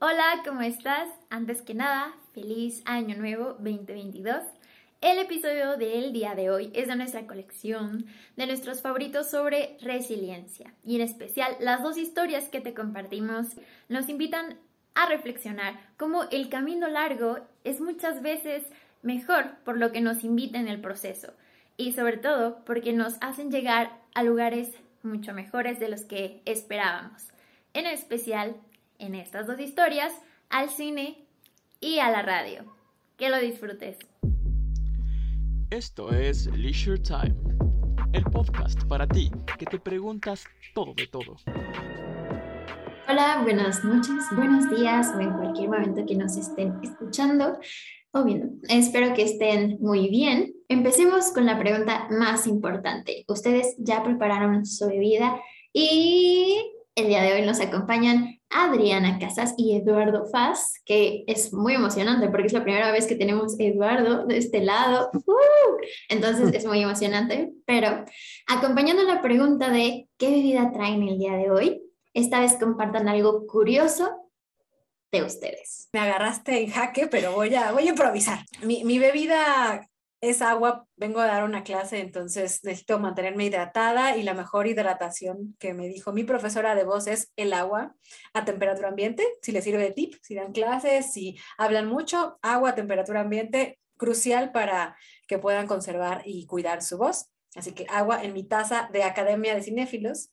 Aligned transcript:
Hola, 0.00 0.42
¿cómo 0.44 0.60
estás? 0.60 1.08
Antes 1.28 1.60
que 1.60 1.74
nada, 1.74 2.14
feliz 2.32 2.82
año 2.84 3.16
nuevo 3.16 3.54
2022. 3.54 4.44
El 5.00 5.18
episodio 5.18 5.76
del 5.76 6.12
día 6.12 6.36
de 6.36 6.50
hoy 6.50 6.70
es 6.72 6.86
de 6.86 6.94
nuestra 6.94 7.26
colección 7.26 8.06
de 8.36 8.46
nuestros 8.46 8.80
favoritos 8.80 9.28
sobre 9.28 9.76
resiliencia 9.80 10.72
y 10.84 10.94
en 10.94 11.00
especial 11.00 11.56
las 11.58 11.82
dos 11.82 11.98
historias 11.98 12.48
que 12.48 12.60
te 12.60 12.74
compartimos 12.74 13.48
nos 13.88 14.08
invitan 14.08 14.60
a 14.94 15.06
reflexionar 15.06 15.74
cómo 15.96 16.28
el 16.30 16.48
camino 16.48 16.86
largo 16.86 17.40
es 17.64 17.80
muchas 17.80 18.22
veces 18.22 18.62
mejor 19.02 19.56
por 19.64 19.78
lo 19.78 19.90
que 19.90 20.00
nos 20.00 20.22
invita 20.22 20.60
en 20.60 20.68
el 20.68 20.80
proceso 20.80 21.32
y 21.76 21.90
sobre 21.90 22.18
todo 22.18 22.64
porque 22.64 22.92
nos 22.92 23.16
hacen 23.20 23.50
llegar 23.50 23.98
a 24.14 24.22
lugares 24.22 24.70
mucho 25.02 25.34
mejores 25.34 25.80
de 25.80 25.88
los 25.88 26.02
que 26.02 26.40
esperábamos. 26.44 27.32
En 27.74 27.86
especial 27.86 28.54
en 28.98 29.14
estas 29.14 29.46
dos 29.46 29.60
historias, 29.60 30.12
al 30.50 30.70
cine 30.70 31.24
y 31.80 32.00
a 32.00 32.10
la 32.10 32.22
radio. 32.22 32.64
Que 33.16 33.30
lo 33.30 33.38
disfrutes. 33.38 33.96
Esto 35.70 36.10
es 36.12 36.46
Leisure 36.46 36.98
Time, 36.98 37.34
el 38.12 38.24
podcast 38.24 38.82
para 38.84 39.06
ti 39.06 39.30
que 39.58 39.66
te 39.66 39.78
preguntas 39.78 40.44
todo 40.74 40.94
de 40.94 41.06
todo. 41.06 41.36
Hola, 43.08 43.40
buenas 43.42 43.84
noches, 43.84 44.24
buenos 44.34 44.68
días 44.70 45.12
o 45.16 45.20
en 45.20 45.32
cualquier 45.32 45.68
momento 45.68 46.04
que 46.06 46.14
nos 46.14 46.36
estén 46.36 46.78
escuchando 46.82 47.58
o 48.12 48.24
viendo. 48.24 48.48
Espero 48.68 49.14
que 49.14 49.22
estén 49.22 49.78
muy 49.80 50.08
bien. 50.08 50.54
Empecemos 50.68 51.32
con 51.32 51.46
la 51.46 51.58
pregunta 51.58 52.08
más 52.10 52.46
importante. 52.46 53.24
Ustedes 53.28 53.74
ya 53.78 54.02
prepararon 54.02 54.66
su 54.66 54.86
bebida 54.88 55.40
y 55.72 56.47
el 56.98 57.06
día 57.06 57.22
de 57.22 57.32
hoy 57.34 57.42
nos 57.42 57.60
acompañan 57.60 58.40
Adriana 58.50 59.20
Casas 59.20 59.54
y 59.56 59.76
Eduardo 59.76 60.26
Faz, 60.26 60.82
que 60.84 61.22
es 61.28 61.52
muy 61.52 61.74
emocionante 61.74 62.28
porque 62.28 62.48
es 62.48 62.52
la 62.52 62.64
primera 62.64 62.90
vez 62.90 63.06
que 63.06 63.14
tenemos 63.14 63.54
Eduardo 63.58 64.26
de 64.26 64.36
este 64.36 64.60
lado. 64.60 65.10
Entonces 66.08 66.52
es 66.52 66.66
muy 66.66 66.82
emocionante, 66.82 67.52
pero 67.66 68.04
acompañando 68.48 69.04
la 69.04 69.22
pregunta 69.22 69.70
de 69.70 70.08
qué 70.16 70.30
bebida 70.30 70.72
traen 70.72 71.06
el 71.06 71.18
día 71.18 71.34
de 71.34 71.50
hoy, 71.52 71.82
esta 72.14 72.40
vez 72.40 72.54
compartan 72.58 73.08
algo 73.08 73.46
curioso 73.46 74.10
de 75.12 75.22
ustedes. 75.22 75.88
Me 75.92 76.00
agarraste 76.00 76.64
en 76.64 76.70
jaque, 76.70 77.06
pero 77.06 77.32
voy 77.32 77.54
a, 77.54 77.70
voy 77.70 77.86
a 77.86 77.90
improvisar. 77.90 78.40
Mi, 78.64 78.82
mi 78.82 78.98
bebida 78.98 79.88
es 80.20 80.42
agua, 80.42 80.86
vengo 80.96 81.20
a 81.20 81.26
dar 81.26 81.44
una 81.44 81.62
clase, 81.62 82.00
entonces 82.00 82.60
necesito 82.64 82.98
mantenerme 82.98 83.44
hidratada 83.44 84.16
y 84.16 84.22
la 84.22 84.34
mejor 84.34 84.66
hidratación 84.66 85.56
que 85.58 85.74
me 85.74 85.86
dijo 85.86 86.12
mi 86.12 86.24
profesora 86.24 86.74
de 86.74 86.84
voz 86.84 87.06
es 87.06 87.32
el 87.36 87.52
agua 87.52 87.94
a 88.34 88.44
temperatura 88.44 88.88
ambiente, 88.88 89.24
si 89.42 89.52
les 89.52 89.62
sirve 89.62 89.82
de 89.82 89.92
tip, 89.92 90.14
si 90.22 90.34
dan 90.34 90.52
clases, 90.52 91.12
si 91.12 91.38
hablan 91.56 91.86
mucho, 91.86 92.38
agua 92.42 92.70
a 92.70 92.74
temperatura 92.74 93.20
ambiente, 93.20 93.78
crucial 93.96 94.50
para 94.52 94.96
que 95.26 95.38
puedan 95.38 95.66
conservar 95.66 96.22
y 96.24 96.46
cuidar 96.46 96.82
su 96.82 96.98
voz. 96.98 97.30
Así 97.54 97.72
que 97.72 97.86
agua 97.88 98.22
en 98.24 98.32
mi 98.32 98.44
taza 98.44 98.88
de 98.92 99.02
Academia 99.02 99.54
de 99.54 99.62
Cinéfilos. 99.62 100.30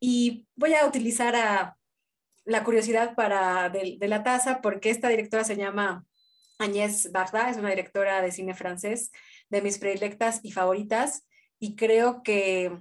Y 0.00 0.46
voy 0.56 0.74
a 0.74 0.86
utilizar 0.86 1.36
a 1.36 1.76
la 2.44 2.64
curiosidad 2.64 3.14
para 3.14 3.68
de, 3.68 3.96
de 3.98 4.08
la 4.08 4.22
taza 4.22 4.60
porque 4.60 4.90
esta 4.90 5.08
directora 5.08 5.44
se 5.44 5.56
llama 5.56 6.04
Agnès 6.58 7.10
Barda 7.12 7.50
es 7.50 7.56
una 7.56 7.70
directora 7.70 8.22
de 8.22 8.32
cine 8.32 8.54
francés 8.54 9.10
de 9.50 9.62
mis 9.62 9.78
predilectas 9.78 10.40
y 10.42 10.52
favoritas 10.52 11.26
y 11.58 11.76
creo 11.76 12.22
que 12.22 12.72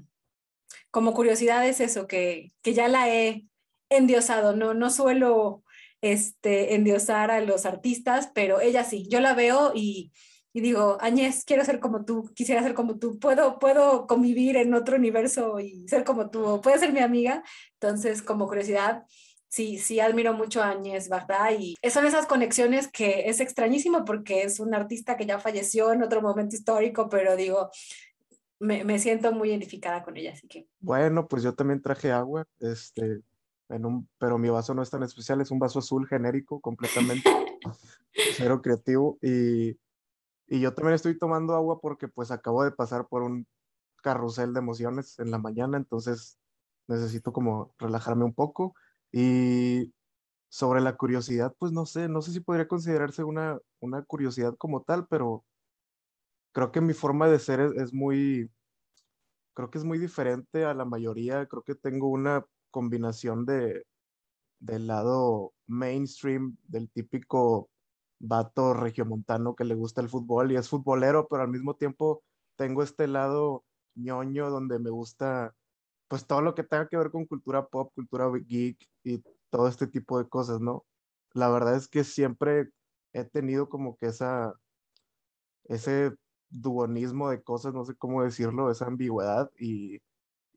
como 0.89 1.13
curiosidad 1.13 1.67
es 1.67 1.79
eso, 1.79 2.07
que, 2.07 2.51
que 2.61 2.73
ya 2.73 2.87
la 2.87 3.09
he 3.09 3.47
endiosado, 3.89 4.55
no, 4.55 4.73
no 4.73 4.89
suelo 4.89 5.63
este, 6.01 6.75
endiosar 6.75 7.31
a 7.31 7.41
los 7.41 7.65
artistas, 7.65 8.31
pero 8.33 8.59
ella 8.59 8.83
sí, 8.83 9.07
yo 9.09 9.19
la 9.19 9.33
veo 9.33 9.71
y, 9.75 10.11
y 10.53 10.61
digo, 10.61 10.97
Añez, 10.99 11.45
quiero 11.45 11.63
ser 11.63 11.79
como 11.79 12.03
tú, 12.03 12.31
quisiera 12.35 12.61
ser 12.61 12.73
como 12.73 12.99
tú, 12.99 13.19
puedo, 13.19 13.59
puedo 13.59 14.07
convivir 14.07 14.57
en 14.57 14.73
otro 14.73 14.97
universo 14.97 15.59
y 15.59 15.87
ser 15.87 16.03
como 16.03 16.29
tú, 16.29 16.59
puedes 16.61 16.81
ser 16.81 16.91
mi 16.91 16.99
amiga. 16.99 17.43
Entonces, 17.79 18.21
como 18.21 18.47
curiosidad, 18.47 19.03
sí, 19.51 19.77
sí 19.77 19.99
admiro 19.99 20.33
mucho 20.33 20.63
a 20.63 20.69
Áñez, 20.69 21.09
¿verdad? 21.09 21.51
Y 21.59 21.75
son 21.89 22.05
esas 22.05 22.25
conexiones 22.25 22.87
que 22.87 23.29
es 23.29 23.41
extrañísimo 23.41 24.05
porque 24.05 24.43
es 24.43 24.59
un 24.59 24.73
artista 24.73 25.17
que 25.17 25.25
ya 25.25 25.39
falleció 25.39 25.91
en 25.91 26.03
otro 26.03 26.21
momento 26.21 26.55
histórico, 26.55 27.09
pero 27.09 27.35
digo, 27.35 27.69
me, 28.59 28.85
me 28.85 28.97
siento 28.97 29.33
muy 29.33 29.49
identificada 29.49 30.03
con 30.03 30.15
ella, 30.15 30.31
así 30.31 30.47
que. 30.47 30.67
Bueno, 30.79 31.27
pues 31.27 31.43
yo 31.43 31.53
también 31.53 31.81
traje 31.81 32.11
agua, 32.11 32.47
este, 32.59 33.21
en 33.67 33.85
un, 33.85 34.09
pero 34.17 34.37
mi 34.37 34.49
vaso 34.49 34.73
no 34.73 34.81
es 34.81 34.89
tan 34.89 35.03
especial, 35.03 35.41
es 35.41 35.51
un 35.51 35.59
vaso 35.59 35.79
azul 35.79 36.07
genérico 36.07 36.61
completamente, 36.61 37.29
cero 38.37 38.61
creativo, 38.61 39.19
y, 39.21 39.77
y 40.47 40.61
yo 40.61 40.73
también 40.73 40.95
estoy 40.95 41.17
tomando 41.17 41.55
agua 41.55 41.81
porque 41.81 42.07
pues 42.07 42.31
acabo 42.31 42.63
de 42.63 42.71
pasar 42.71 43.07
por 43.09 43.21
un 43.21 43.45
carrusel 44.01 44.53
de 44.53 44.59
emociones 44.59 45.19
en 45.19 45.29
la 45.29 45.39
mañana, 45.39 45.75
entonces 45.75 46.37
necesito 46.87 47.33
como 47.33 47.73
relajarme 47.77 48.23
un 48.23 48.33
poco 48.33 48.75
y 49.11 49.93
sobre 50.49 50.81
la 50.81 50.97
curiosidad, 50.97 51.55
pues 51.59 51.71
no 51.71 51.85
sé, 51.85 52.09
no 52.09 52.21
sé 52.21 52.31
si 52.33 52.41
podría 52.41 52.67
considerarse 52.67 53.23
una, 53.23 53.59
una 53.79 54.03
curiosidad 54.03 54.55
como 54.57 54.83
tal, 54.83 55.07
pero 55.07 55.45
creo 56.51 56.71
que 56.71 56.81
mi 56.81 56.93
forma 56.93 57.27
de 57.29 57.39
ser 57.39 57.61
es, 57.77 57.93
muy, 57.93 58.49
creo 59.53 59.69
que 59.69 59.77
es 59.77 59.83
muy 59.83 59.97
diferente 59.97 60.65
a 60.65 60.73
la 60.73 60.85
mayoría. 60.85 61.45
Creo 61.47 61.63
que 61.63 61.75
tengo 61.75 62.09
una 62.09 62.45
combinación 62.69 63.45
de, 63.45 63.85
del 64.59 64.87
lado 64.87 65.53
mainstream, 65.67 66.57
del 66.67 66.89
típico 66.89 67.69
vato 68.19 68.73
regiomontano 68.73 69.55
que 69.55 69.63
le 69.65 69.75
gusta 69.75 70.01
el 70.01 70.09
fútbol 70.09 70.51
y 70.51 70.55
es 70.57 70.69
futbolero, 70.69 71.27
pero 71.29 71.43
al 71.43 71.49
mismo 71.49 71.75
tiempo 71.75 72.23
tengo 72.55 72.83
este 72.83 73.07
lado 73.07 73.63
ñoño 73.95 74.49
donde 74.49 74.79
me 74.79 74.89
gusta 74.89 75.55
pues 76.11 76.27
todo 76.27 76.41
lo 76.41 76.55
que 76.55 76.63
tenga 76.63 76.89
que 76.89 76.97
ver 76.97 77.09
con 77.09 77.25
cultura 77.25 77.65
pop, 77.69 77.93
cultura 77.95 78.29
geek 78.45 78.77
y 79.01 79.23
todo 79.49 79.69
este 79.69 79.87
tipo 79.87 80.19
de 80.19 80.27
cosas, 80.27 80.59
¿no? 80.59 80.85
La 81.33 81.47
verdad 81.47 81.77
es 81.77 81.87
que 81.87 82.03
siempre 82.03 82.71
he 83.13 83.23
tenido 83.23 83.69
como 83.69 83.95
que 83.95 84.07
esa, 84.07 84.53
ese 85.69 86.13
duonismo 86.49 87.29
de 87.29 87.41
cosas, 87.41 87.73
no 87.73 87.85
sé 87.85 87.95
cómo 87.95 88.23
decirlo, 88.23 88.69
esa 88.69 88.87
ambigüedad 88.87 89.49
y, 89.57 89.99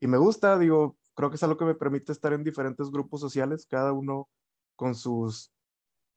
y 0.01 0.07
me 0.07 0.17
gusta, 0.17 0.59
digo, 0.59 0.97
creo 1.13 1.29
que 1.29 1.37
es 1.37 1.43
algo 1.43 1.55
que 1.55 1.63
me 1.63 1.75
permite 1.75 2.11
estar 2.11 2.33
en 2.33 2.43
diferentes 2.43 2.91
grupos 2.91 3.21
sociales, 3.21 3.65
cada 3.65 3.93
uno 3.93 4.27
con 4.75 4.93
sus, 4.93 5.53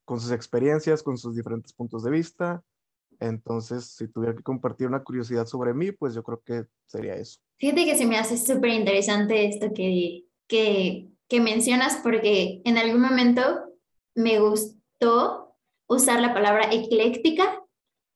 con 0.05 0.19
sus 0.19 0.33
experiencias, 0.33 1.05
con 1.05 1.17
sus 1.17 1.37
diferentes 1.37 1.73
puntos 1.73 2.03
de 2.03 2.11
vista. 2.11 2.65
Entonces, 3.21 3.87
si 3.87 4.09
tuviera 4.09 4.35
que 4.35 4.43
compartir 4.43 4.89
una 4.89 5.05
curiosidad 5.05 5.47
sobre 5.47 5.75
mí, 5.75 5.93
pues 5.93 6.15
yo 6.15 6.25
creo 6.25 6.43
que 6.43 6.67
sería 6.87 7.15
eso. 7.15 7.39
Fíjate 7.59 7.85
que 7.85 7.97
se 7.97 8.07
me 8.07 8.19
hace 8.19 8.37
súper 8.37 8.71
interesante 8.71 9.47
esto 9.47 9.73
que, 9.75 10.25
que, 10.47 11.09
que 11.29 11.41
mencionas 11.41 11.99
porque 12.03 12.63
en 12.65 12.79
algún 12.79 13.01
momento 13.01 13.43
me 14.15 14.39
gustó 14.39 15.57
usar 15.89 16.21
la 16.21 16.35
palabra 16.35 16.69
ecléctica 16.73 17.63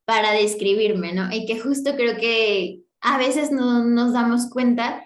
para 0.04 0.32
describirme, 0.32 1.12
¿no? 1.12 1.32
Y 1.32 1.47
que 1.47 1.58
justo 1.58 1.97
creo 1.97 2.16
que 2.16 2.82
a 3.00 3.19
veces 3.19 3.50
no 3.50 3.84
nos 3.84 4.12
damos 4.12 4.48
cuenta 4.50 5.04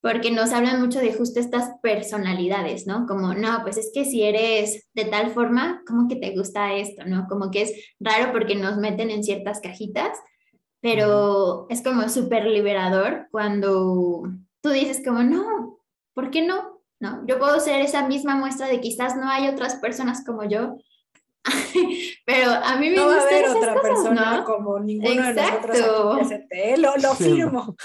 porque 0.00 0.32
nos 0.32 0.52
hablan 0.52 0.80
mucho 0.80 0.98
de 0.98 1.14
justo 1.14 1.38
estas 1.38 1.70
personalidades, 1.80 2.86
¿no? 2.86 3.06
Como, 3.06 3.34
no, 3.34 3.60
pues 3.62 3.76
es 3.78 3.90
que 3.94 4.04
si 4.04 4.22
eres 4.22 4.88
de 4.94 5.04
tal 5.04 5.30
forma, 5.30 5.82
como 5.86 6.08
que 6.08 6.16
te 6.16 6.36
gusta 6.36 6.74
esto, 6.74 7.04
¿no? 7.06 7.26
Como 7.28 7.50
que 7.50 7.62
es 7.62 7.72
raro 8.00 8.32
porque 8.32 8.56
nos 8.56 8.78
meten 8.78 9.10
en 9.10 9.22
ciertas 9.22 9.60
cajitas 9.60 10.18
pero 10.82 11.66
es 11.70 11.80
como 11.80 12.08
súper 12.08 12.44
liberador 12.44 13.28
cuando 13.30 14.24
tú 14.60 14.70
dices 14.70 15.00
como, 15.04 15.22
no, 15.22 15.78
¿por 16.12 16.30
qué 16.30 16.42
no? 16.42 16.82
No, 17.00 17.24
yo 17.26 17.38
puedo 17.38 17.58
ser 17.60 17.80
esa 17.80 18.06
misma 18.06 18.36
muestra 18.36 18.66
de 18.66 18.80
quizás 18.80 19.16
no 19.16 19.28
hay 19.28 19.48
otras 19.48 19.76
personas 19.76 20.24
como 20.26 20.44
yo, 20.44 20.76
pero 22.26 22.50
a 22.50 22.76
mí 22.76 22.90
me 22.90 22.96
no 22.96 23.06
gusta 23.06 23.18
va 23.18 23.24
a 23.24 23.28
haber 23.28 23.48
otra 23.48 23.80
persona 23.80 24.44
como 24.44 24.78
ninguno 24.80 25.28
Exacto. 25.28 25.72
de 25.72 25.80
nosotros 25.80 26.32
aquí 26.32 26.80
lo, 26.80 26.96
lo 26.96 27.14
firmo. 27.14 27.76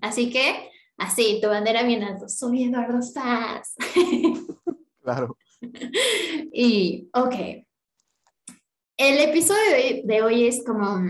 Así 0.00 0.30
que, 0.30 0.70
así, 0.96 1.38
tu 1.40 1.48
bandera 1.48 1.84
bien 1.84 2.02
alto, 2.02 2.28
soy 2.28 2.64
Eduardo 2.64 3.00
Sass. 3.00 3.74
claro. 5.02 5.36
Y, 6.52 7.08
ok, 7.12 7.34
el 8.98 9.18
episodio 9.20 10.02
de 10.04 10.22
hoy, 10.22 10.46
es 10.46 10.64
como, 10.64 11.00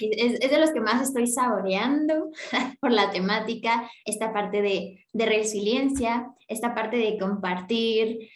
es, 0.00 0.38
es, 0.40 0.50
de 0.50 0.58
los 0.58 0.70
que 0.70 0.80
más 0.80 1.02
estoy 1.02 1.26
saboreando 1.26 2.30
por 2.80 2.92
la 2.92 3.10
temática, 3.10 3.90
esta 4.04 4.32
parte 4.32 4.62
de, 4.62 5.04
de 5.12 5.26
resiliencia, 5.26 6.32
esta 6.48 6.74
parte 6.74 6.96
de 6.96 7.18
compartir 7.18 8.30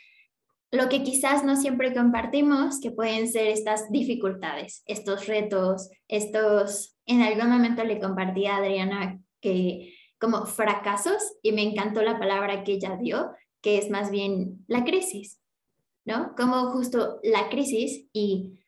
lo 0.72 0.88
que 0.88 1.02
quizás 1.02 1.44
no 1.44 1.56
siempre 1.56 1.94
compartimos, 1.94 2.80
que 2.80 2.90
pueden 2.90 3.28
ser 3.28 3.46
estas 3.46 3.90
dificultades, 3.90 4.82
estos 4.86 5.26
retos, 5.26 5.88
estos, 6.08 6.96
en 7.06 7.22
algún 7.22 7.50
momento 7.50 7.84
le 7.84 8.00
compartí 8.00 8.46
a 8.46 8.56
Adriana 8.56 9.20
que 9.40 9.94
como 10.18 10.44
fracasos 10.46 11.36
y 11.42 11.52
me 11.52 11.62
encantó 11.62 12.02
la 12.02 12.18
palabra 12.18 12.64
que 12.64 12.72
ella 12.72 12.96
dio, 13.00 13.30
que 13.60 13.78
es 13.78 13.90
más 13.90 14.10
bien 14.10 14.64
la 14.66 14.84
crisis, 14.84 15.40
¿no? 16.06 16.34
Como 16.36 16.70
justo 16.70 17.20
la 17.22 17.50
crisis 17.50 18.08
y 18.12 18.58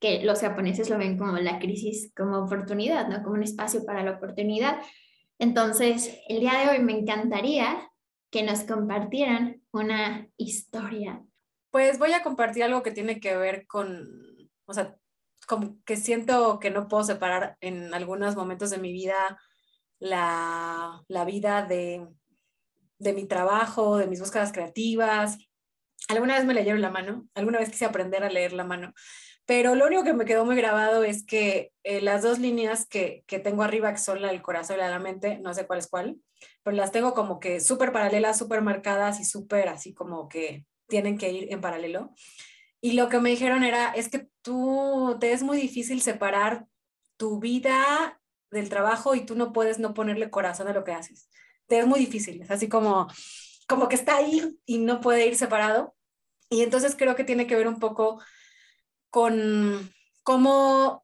que 0.00 0.22
los 0.24 0.40
japoneses 0.40 0.90
lo 0.90 0.98
ven 0.98 1.16
como 1.16 1.38
la 1.38 1.58
crisis 1.58 2.12
como 2.14 2.38
oportunidad, 2.38 3.08
¿no? 3.08 3.22
Como 3.22 3.36
un 3.36 3.42
espacio 3.42 3.84
para 3.84 4.02
la 4.02 4.12
oportunidad. 4.12 4.80
Entonces, 5.38 6.18
el 6.28 6.40
día 6.40 6.54
de 6.58 6.68
hoy 6.68 6.84
me 6.84 6.98
encantaría 6.98 7.90
que 8.30 8.42
nos 8.42 8.64
compartieran 8.64 9.62
una 9.72 10.28
historia. 10.36 11.24
Pues 11.70 11.98
voy 11.98 12.12
a 12.12 12.22
compartir 12.22 12.64
algo 12.64 12.82
que 12.82 12.90
tiene 12.90 13.20
que 13.20 13.36
ver 13.36 13.66
con, 13.66 14.50
o 14.66 14.74
sea, 14.74 14.96
como 15.46 15.82
que 15.84 15.96
siento 15.96 16.58
que 16.58 16.70
no 16.70 16.88
puedo 16.88 17.04
separar 17.04 17.56
en 17.60 17.94
algunos 17.94 18.36
momentos 18.36 18.70
de 18.70 18.78
mi 18.78 18.92
vida 18.92 19.38
la, 19.98 21.02
la 21.08 21.24
vida 21.24 21.64
de, 21.64 22.06
de 22.98 23.12
mi 23.12 23.26
trabajo, 23.26 23.96
de 23.96 24.06
mis 24.08 24.20
búsquedas 24.20 24.52
creativas. 24.52 25.38
Alguna 26.08 26.36
vez 26.36 26.44
me 26.44 26.54
leyeron 26.54 26.80
la 26.80 26.90
mano, 26.90 27.28
alguna 27.34 27.58
vez 27.58 27.70
quise 27.70 27.84
aprender 27.84 28.24
a 28.24 28.30
leer 28.30 28.52
la 28.52 28.64
mano, 28.64 28.94
pero 29.46 29.74
lo 29.74 29.86
único 29.86 30.04
que 30.04 30.12
me 30.12 30.24
quedó 30.24 30.44
muy 30.44 30.56
grabado 30.56 31.04
es 31.04 31.24
que 31.24 31.72
eh, 31.82 32.00
las 32.00 32.22
dos 32.22 32.38
líneas 32.38 32.86
que, 32.86 33.24
que, 33.26 33.38
tengo 33.38 33.62
arriba, 33.62 33.92
que 33.92 33.98
son 33.98 34.20
la 34.20 34.28
del 34.28 34.42
corazón 34.42 34.76
y 34.76 34.78
la 34.80 34.86
de 34.86 34.92
la 34.92 34.98
mente, 34.98 35.38
no 35.38 35.54
sé 35.54 35.66
cuál 35.66 35.78
es 35.78 35.88
cuál, 35.88 36.16
pero 36.62 36.76
las 36.76 36.92
tengo 36.92 37.14
como 37.14 37.40
que 37.40 37.60
súper 37.60 37.92
paralelas, 37.92 38.38
súper 38.38 38.62
marcadas 38.62 39.20
y 39.20 39.24
súper 39.24 39.68
así 39.68 39.94
como 39.94 40.28
que 40.28 40.66
tienen 40.86 41.18
que 41.18 41.30
ir 41.30 41.52
en 41.52 41.60
paralelo. 41.60 42.12
Y 42.80 42.92
lo 42.92 43.08
que 43.08 43.20
me 43.20 43.30
dijeron 43.30 43.64
era, 43.64 43.92
es 43.92 44.08
que 44.08 44.28
tú 44.42 45.16
te 45.20 45.32
es 45.32 45.42
muy 45.42 45.58
difícil 45.58 46.00
separar 46.00 46.66
tu 47.16 47.40
vida 47.40 48.20
del 48.50 48.68
trabajo 48.68 49.14
y 49.14 49.26
tú 49.26 49.34
no 49.34 49.52
puedes 49.52 49.78
no 49.78 49.94
ponerle 49.94 50.30
corazón 50.30 50.68
a 50.68 50.72
lo 50.72 50.84
que 50.84 50.92
haces. 50.92 51.28
Te 51.66 51.78
es 51.80 51.86
muy 51.86 52.00
difícil, 52.00 52.40
es 52.42 52.50
así 52.50 52.68
como, 52.68 53.08
como 53.68 53.88
que 53.88 53.96
está 53.96 54.16
ahí 54.16 54.58
y 54.64 54.78
no 54.78 55.00
puede 55.00 55.26
ir 55.26 55.36
separado. 55.36 55.94
Y 56.50 56.62
entonces 56.62 56.96
creo 56.96 57.14
que 57.14 57.24
tiene 57.24 57.46
que 57.46 57.56
ver 57.56 57.68
un 57.68 57.78
poco 57.78 58.20
con 59.10 59.92
cómo 60.22 61.02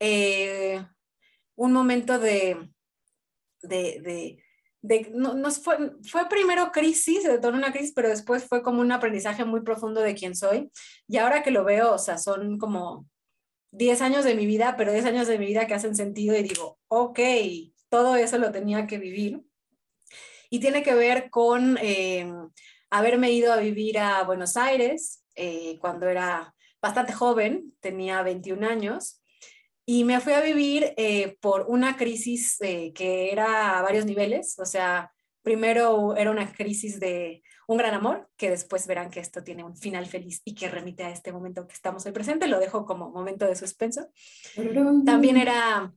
eh, 0.00 0.84
un 1.56 1.72
momento 1.72 2.18
de, 2.18 2.56
de, 3.62 4.38
de, 4.80 5.10
no, 5.14 5.34
no, 5.34 5.50
fue, 5.50 5.92
fue 6.02 6.28
primero 6.28 6.72
crisis, 6.72 7.22
se 7.22 7.30
detonó 7.30 7.56
una 7.56 7.72
crisis, 7.72 7.92
pero 7.94 8.08
después 8.08 8.44
fue 8.44 8.62
como 8.62 8.80
un 8.80 8.92
aprendizaje 8.92 9.44
muy 9.44 9.62
profundo 9.62 10.00
de 10.00 10.14
quién 10.14 10.34
soy. 10.34 10.70
Y 11.06 11.18
ahora 11.18 11.42
que 11.42 11.50
lo 11.50 11.64
veo, 11.64 11.94
o 11.94 11.98
sea, 11.98 12.18
son 12.18 12.58
como 12.58 13.06
10 13.70 14.02
años 14.02 14.24
de 14.24 14.34
mi 14.34 14.46
vida, 14.46 14.74
pero 14.76 14.92
10 14.92 15.04
años 15.06 15.28
de 15.28 15.38
mi 15.38 15.46
vida 15.46 15.66
que 15.66 15.74
hacen 15.74 15.94
sentido 15.94 16.36
y 16.36 16.42
digo, 16.42 16.78
ok, 16.88 17.20
todo 17.88 18.16
eso 18.16 18.38
lo 18.38 18.52
tenía 18.52 18.86
que 18.86 18.98
vivir. 18.98 19.42
Y 20.50 20.60
tiene 20.60 20.82
que 20.82 20.94
ver 20.94 21.30
con 21.30 21.78
eh, 21.80 22.30
haberme 22.92 23.32
ido 23.32 23.52
a 23.52 23.56
vivir 23.56 23.98
a 23.98 24.22
Buenos 24.22 24.58
Aires 24.58 25.24
eh, 25.34 25.78
cuando 25.80 26.08
era 26.08 26.54
bastante 26.80 27.14
joven, 27.14 27.72
tenía 27.80 28.22
21 28.22 28.68
años, 28.68 29.22
y 29.86 30.04
me 30.04 30.20
fui 30.20 30.34
a 30.34 30.42
vivir 30.42 30.92
eh, 30.98 31.38
por 31.40 31.64
una 31.68 31.96
crisis 31.96 32.60
eh, 32.60 32.92
que 32.92 33.32
era 33.32 33.78
a 33.78 33.82
varios 33.82 34.04
niveles, 34.04 34.58
o 34.58 34.66
sea, 34.66 35.10
primero 35.40 36.14
era 36.16 36.30
una 36.30 36.52
crisis 36.52 37.00
de 37.00 37.42
un 37.66 37.78
gran 37.78 37.94
amor, 37.94 38.28
que 38.36 38.50
después 38.50 38.86
verán 38.86 39.10
que 39.10 39.20
esto 39.20 39.42
tiene 39.42 39.64
un 39.64 39.74
final 39.74 40.04
feliz 40.04 40.42
y 40.44 40.54
que 40.54 40.68
remite 40.68 41.02
a 41.02 41.10
este 41.10 41.32
momento 41.32 41.66
que 41.66 41.74
estamos 41.74 42.04
hoy 42.04 42.12
presente, 42.12 42.46
lo 42.46 42.60
dejo 42.60 42.84
como 42.84 43.10
momento 43.10 43.46
de 43.46 43.56
suspenso. 43.56 44.06
También 45.06 45.38
era 45.38 45.90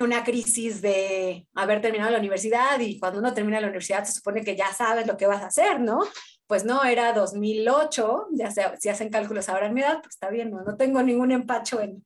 una 0.00 0.24
crisis 0.24 0.80
de 0.80 1.46
haber 1.54 1.82
terminado 1.82 2.10
la 2.10 2.18
universidad 2.18 2.80
y 2.80 2.98
cuando 2.98 3.18
uno 3.18 3.34
termina 3.34 3.60
la 3.60 3.66
universidad 3.66 4.04
se 4.04 4.12
supone 4.12 4.44
que 4.44 4.56
ya 4.56 4.72
sabes 4.72 5.06
lo 5.06 5.16
que 5.16 5.26
vas 5.26 5.42
a 5.42 5.48
hacer, 5.48 5.80
¿no? 5.80 6.00
Pues 6.48 6.64
no, 6.64 6.82
era 6.82 7.12
2008, 7.12 8.28
ya 8.32 8.50
se, 8.50 8.62
si 8.80 8.88
hacen 8.88 9.10
cálculos 9.10 9.50
ahora 9.50 9.66
en 9.66 9.74
mi 9.74 9.82
edad, 9.82 10.00
pues 10.02 10.14
está 10.14 10.30
bien, 10.30 10.50
no, 10.50 10.62
no 10.62 10.78
tengo 10.78 11.02
ningún 11.02 11.30
empacho 11.30 11.80
en, 11.80 12.02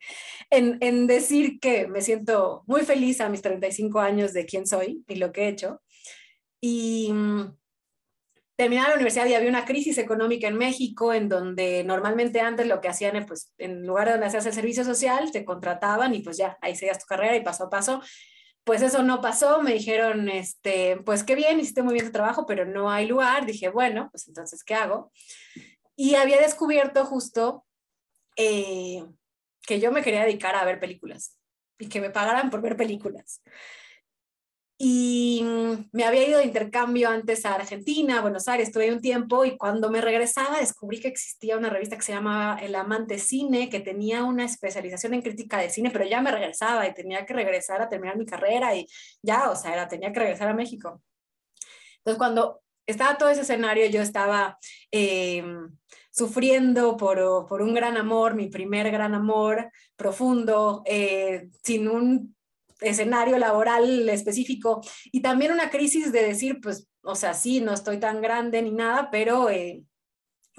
en, 0.51 0.79
en, 0.81 1.07
decir 1.07 1.61
que 1.61 1.87
me 1.87 2.01
siento 2.01 2.65
muy 2.67 2.83
feliz 2.83 3.21
a 3.21 3.29
mis 3.29 3.41
35 3.41 4.01
años 4.01 4.33
de 4.33 4.45
quién 4.45 4.67
soy 4.67 5.05
y 5.07 5.15
lo 5.15 5.31
que 5.33 5.45
he 5.45 5.49
hecho. 5.49 5.81
Y 6.61 7.13
mm, 7.13 7.57
terminaba 8.57 8.91
la 8.91 8.95
universidad 8.97 9.27
y 9.27 9.35
había 9.35 9.49
una 9.49 9.65
crisis 9.65 9.99
económica 9.99 10.49
en 10.49 10.57
México 10.57 11.13
en 11.13 11.29
donde 11.29 11.85
normalmente 11.85 12.41
antes 12.41 12.67
lo 12.67 12.81
que 12.81 12.89
hacían, 12.89 13.25
pues 13.27 13.53
en 13.59 13.87
lugar 13.87 14.07
de 14.07 14.13
donde 14.13 14.27
hacías 14.27 14.47
el 14.47 14.53
servicio 14.53 14.85
social, 14.85 15.31
te 15.31 15.45
contrataban 15.45 16.15
y 16.15 16.21
pues 16.21 16.37
ya, 16.37 16.59
ahí 16.61 16.75
seguías 16.75 16.99
tu 16.99 17.07
carrera 17.07 17.37
y 17.37 17.43
paso 17.43 17.65
a 17.65 17.71
paso. 17.71 18.03
Pues 18.65 18.83
eso 18.83 19.03
no 19.03 19.21
pasó, 19.21 19.61
me 19.61 19.73
dijeron, 19.73 20.29
este, 20.29 20.99
pues 20.99 21.25
qué 21.25 21.35
bien, 21.35 21.59
hiciste 21.59 21.83
muy 21.83 21.95
bien 21.95 22.07
tu 22.07 22.13
trabajo, 22.13 22.47
pero 22.47 22.65
no 22.65 22.91
hay 22.91 23.07
lugar. 23.07 23.45
Dije, 23.45 23.69
bueno, 23.69 24.09
pues 24.13 24.29
entonces, 24.29 24.63
¿qué 24.63 24.75
hago? 24.75 25.11
Y 25.97 26.15
había 26.15 26.41
descubierto 26.41 27.05
justo 27.05 27.67
eh, 28.37 29.05
que 29.67 29.81
yo 29.81 29.91
me 29.91 30.03
quería 30.03 30.25
dedicar 30.25 30.55
a 30.55 30.65
ver 30.65 30.79
películas 30.79 31.39
y 31.79 31.89
que 31.89 32.01
me 32.01 32.11
pagaran 32.11 32.51
por 32.51 32.63
ver 32.63 32.77
películas 32.77 33.43
y 34.85 35.45
me 35.93 36.03
había 36.03 36.27
ido 36.27 36.39
de 36.41 36.45
intercambio 36.45 37.09
antes 37.09 37.47
a 37.47 37.55
Argentina, 37.55 38.21
Buenos 38.21 38.49
Aires, 38.49 38.67
estuve 38.67 38.93
un 38.93 39.01
tiempo 39.01 39.45
y 39.45 39.57
cuando 39.57 39.91
me 39.91 40.01
regresaba 40.01 40.59
descubrí 40.59 40.99
que 40.99 41.07
existía 41.07 41.57
una 41.57 41.71
revista 41.71 41.95
que 41.95 42.03
se 42.03 42.11
llamaba 42.11 42.59
El 42.61 42.75
Amante 42.75 43.21
Cine, 43.21 43.71
que 43.71 43.79
tenía 43.79 44.25
una 44.25 44.45
especialización 44.45 45.15
en 45.15 45.23
crítica 45.23 45.59
de 45.59 45.71
cine, 45.71 45.93
pero 45.93 46.05
ya 46.05 46.21
me 46.21 46.33
regresaba 46.33 46.85
y 46.89 46.95
tenía 46.95 47.25
que 47.25 47.33
regresar 47.33 47.81
a 47.81 47.89
terminar 47.89 48.19
mi 48.19 48.27
carrera 48.27 48.75
y 48.75 48.89
ya, 49.23 49.51
o 49.51 49.55
sea, 49.55 49.73
era, 49.73 49.87
tenía 49.87 50.13
que 50.13 50.19
regresar 50.19 50.49
a 50.49 50.55
México. 50.55 51.01
Entonces, 51.99 52.19
cuando 52.19 52.61
estaba 52.85 53.17
todo 53.17 53.29
ese 53.29 53.43
escenario, 53.43 53.87
yo 53.87 54.03
estaba 54.03 54.59
em, 54.91 55.71
sufriendo 56.11 56.97
por, 56.97 57.47
por, 57.47 57.63
un 57.63 57.73
gran 57.73 57.97
amor, 57.97 58.35
mi 58.35 58.49
primer 58.49 58.91
gran 58.91 59.15
amor 59.15 59.71
profundo, 59.95 60.83
eh, 60.87 61.51
sin 61.63 61.87
un 61.87 62.35
escenario 62.83 63.39
laboral 63.39 64.09
específico 64.09 64.81
y 65.11 65.23
también 65.23 65.53
una 65.53 65.71
crisis 65.71 66.13
de 66.13 66.23
decir, 66.23 66.61
pues, 66.61 66.89
o 67.03 67.15
sea, 67.15 67.35
sí, 67.35 67.61
no 67.61 67.73
estoy 67.73 67.99
tan 67.99 68.21
grande 68.23 68.63
ni 68.63 68.71
nada, 68.71 69.11
pero 69.11 69.51
eh, 69.51 69.83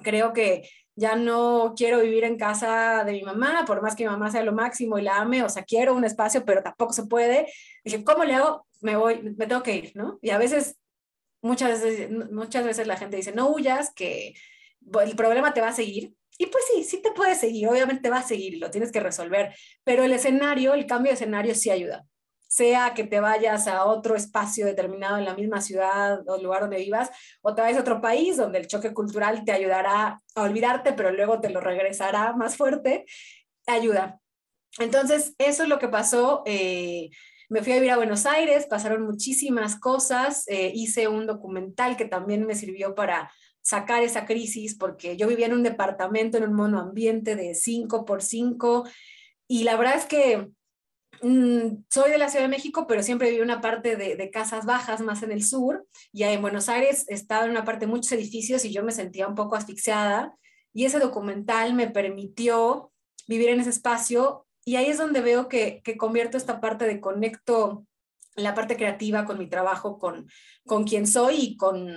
creo 0.04 0.34
que 0.34 0.68
ya 0.96 1.16
no 1.16 1.74
quiero 1.76 2.02
vivir 2.02 2.24
en 2.24 2.38
casa 2.38 3.04
de 3.04 3.14
mi 3.14 3.24
mamá, 3.24 3.64
por 3.66 3.82
más 3.82 3.96
que 3.96 4.04
mi 4.04 4.10
mamá 4.10 4.30
sea 4.30 4.44
lo 4.44 4.54
máximo 4.54 5.00
y 5.00 5.04
la 5.04 5.18
ame, 5.18 5.44
o 5.44 5.50
sea, 5.50 5.64
quiero 5.64 5.96
un 5.96 6.06
espacio, 6.06 6.46
pero 6.46 6.62
tampoco 6.62 6.94
se 6.94 7.06
puede. 7.06 7.48
Dije, 7.84 8.04
¿cómo 8.04 8.24
le 8.24 8.36
hago? 8.36 8.68
Me 8.82 8.96
voy, 8.96 9.22
me 9.22 9.48
tengo 9.48 9.64
que 9.64 9.76
ir, 9.76 9.92
¿no? 9.96 10.20
Y 10.22 10.30
a 10.30 10.38
veces, 10.38 10.78
muchas 11.42 11.82
veces, 11.82 12.10
muchas 12.32 12.66
veces 12.66 12.88
la 12.88 12.98
gente 12.98 13.18
dice, 13.18 13.32
no 13.32 13.50
huyas, 13.50 13.94
que 13.94 14.36
el 15.02 15.16
problema 15.16 15.54
te 15.54 15.62
va 15.62 15.70
a 15.70 15.74
seguir. 15.74 16.14
Y 16.38 16.48
pues 16.48 16.64
sí, 16.74 16.84
sí 16.84 17.02
te 17.02 17.12
puede 17.12 17.36
seguir, 17.36 17.68
obviamente 17.68 18.10
va 18.10 18.20
a 18.20 18.24
seguir 18.24 18.58
lo 18.60 18.72
tienes 18.72 18.92
que 18.92 19.00
resolver, 19.00 19.56
pero 19.84 20.04
el 20.04 20.12
escenario, 20.14 20.74
el 20.74 20.88
cambio 20.88 21.12
de 21.12 21.16
escenario 21.16 21.54
sí 21.56 21.70
ayuda 21.70 22.06
sea 22.54 22.94
que 22.94 23.04
te 23.04 23.20
vayas 23.20 23.68
a 23.68 23.86
otro 23.86 24.16
espacio 24.16 24.68
determinado 24.68 25.18
en 25.18 25.26
la 25.26 25.34
misma 25.34 25.60
ciudad 25.60 26.20
o 26.30 26.38
lugar 26.38 26.62
donde 26.62 26.78
vivas, 26.78 27.10
o 27.42 27.56
te 27.56 27.64
vayas 27.64 27.80
a 27.80 27.82
otro 27.82 28.00
país 28.00 28.38
donde 28.38 28.60
el 28.60 28.68
choque 28.68 28.94
cultural 28.94 29.44
te 29.44 29.52
ayudará 29.52 30.22
a 30.36 30.42
olvidarte, 30.42 30.94
pero 30.94 31.12
luego 31.12 31.42
te 31.42 31.50
lo 31.50 31.62
regresará 31.62 32.34
más 32.34 32.56
fuerte, 32.56 33.06
ayuda. 33.66 34.20
Entonces, 34.78 35.34
eso 35.40 35.64
es 35.64 35.70
lo 35.70 35.80
que 35.80 35.88
pasó. 35.88 36.44
Eh, 36.46 37.10
me 37.50 37.64
fui 37.64 37.72
a 37.72 37.76
vivir 37.78 37.90
a 37.90 37.98
Buenos 37.98 38.28
Aires, 38.28 38.68
pasaron 38.70 39.02
muchísimas 39.02 39.80
cosas, 39.80 40.44
eh, 40.48 40.72
hice 40.76 41.08
un 41.08 41.26
documental 41.26 41.98
que 41.98 42.06
también 42.06 42.46
me 42.46 42.54
sirvió 42.54 42.94
para 42.94 43.32
sacar 43.62 44.04
esa 44.04 44.28
crisis, 44.28 44.76
porque 44.76 45.18
yo 45.18 45.28
vivía 45.28 45.48
en 45.48 45.54
un 45.54 45.64
departamento, 45.64 46.38
en 46.38 46.44
un 46.44 46.54
monoambiente 46.54 47.36
de 47.36 47.56
5 47.56 48.06
por 48.06 48.22
5, 48.22 48.84
y 49.48 49.64
la 49.64 49.76
verdad 49.76 49.96
es 49.96 50.06
que 50.06 50.50
Mm, 51.24 51.86
soy 51.90 52.12
de 52.12 52.18
la 52.18 52.28
Ciudad 52.28 52.44
de 52.44 52.50
México, 52.50 52.86
pero 52.86 53.02
siempre 53.02 53.30
viví 53.30 53.42
una 53.42 53.62
parte 53.62 53.96
de, 53.96 54.30
casas 54.30 54.66
bajas, 54.66 55.00
más 55.00 55.24
en 55.24 55.32
el 55.32 55.42
sur, 55.42 55.88
y 56.12 56.24
en 56.24 56.42
Buenos 56.42 56.68
Aires 56.68 57.06
estaba 57.08 57.46
en 57.46 57.52
una 57.52 57.64
parte 57.64 57.86
de 57.86 57.92
muchos 57.92 58.12
edificios 58.12 58.66
y 58.66 58.74
yo 58.74 58.84
me 58.84 58.92
sentía 58.92 59.26
un 59.30 59.34
poco 59.34 59.56
asfixiada, 59.56 60.36
y 60.74 60.84
ese 60.84 61.00
documental 61.00 61.76
me 61.76 61.90
permitió 61.90 62.92
vivir 63.26 63.50
en 63.50 63.62
ese 63.62 63.70
espacio, 63.70 64.46
y 64.66 64.76
ahí 64.76 64.88
es 64.88 64.98
donde 64.98 65.22
veo 65.22 65.48
que, 65.48 65.82
que 65.86 65.96
convierto 65.96 66.36
esta 66.36 66.60
parte 66.60 66.86
de 66.86 67.00
conecto 67.00 67.86
la 68.36 68.54
parte 68.54 68.76
creativa 68.76 69.24
con 69.24 69.40
mi 69.40 69.48
trabajo, 69.48 70.00
con, 70.00 70.28
con 70.66 70.84
quien 70.84 71.08
soy 71.08 71.36
y 71.36 71.58
con, 71.58 71.96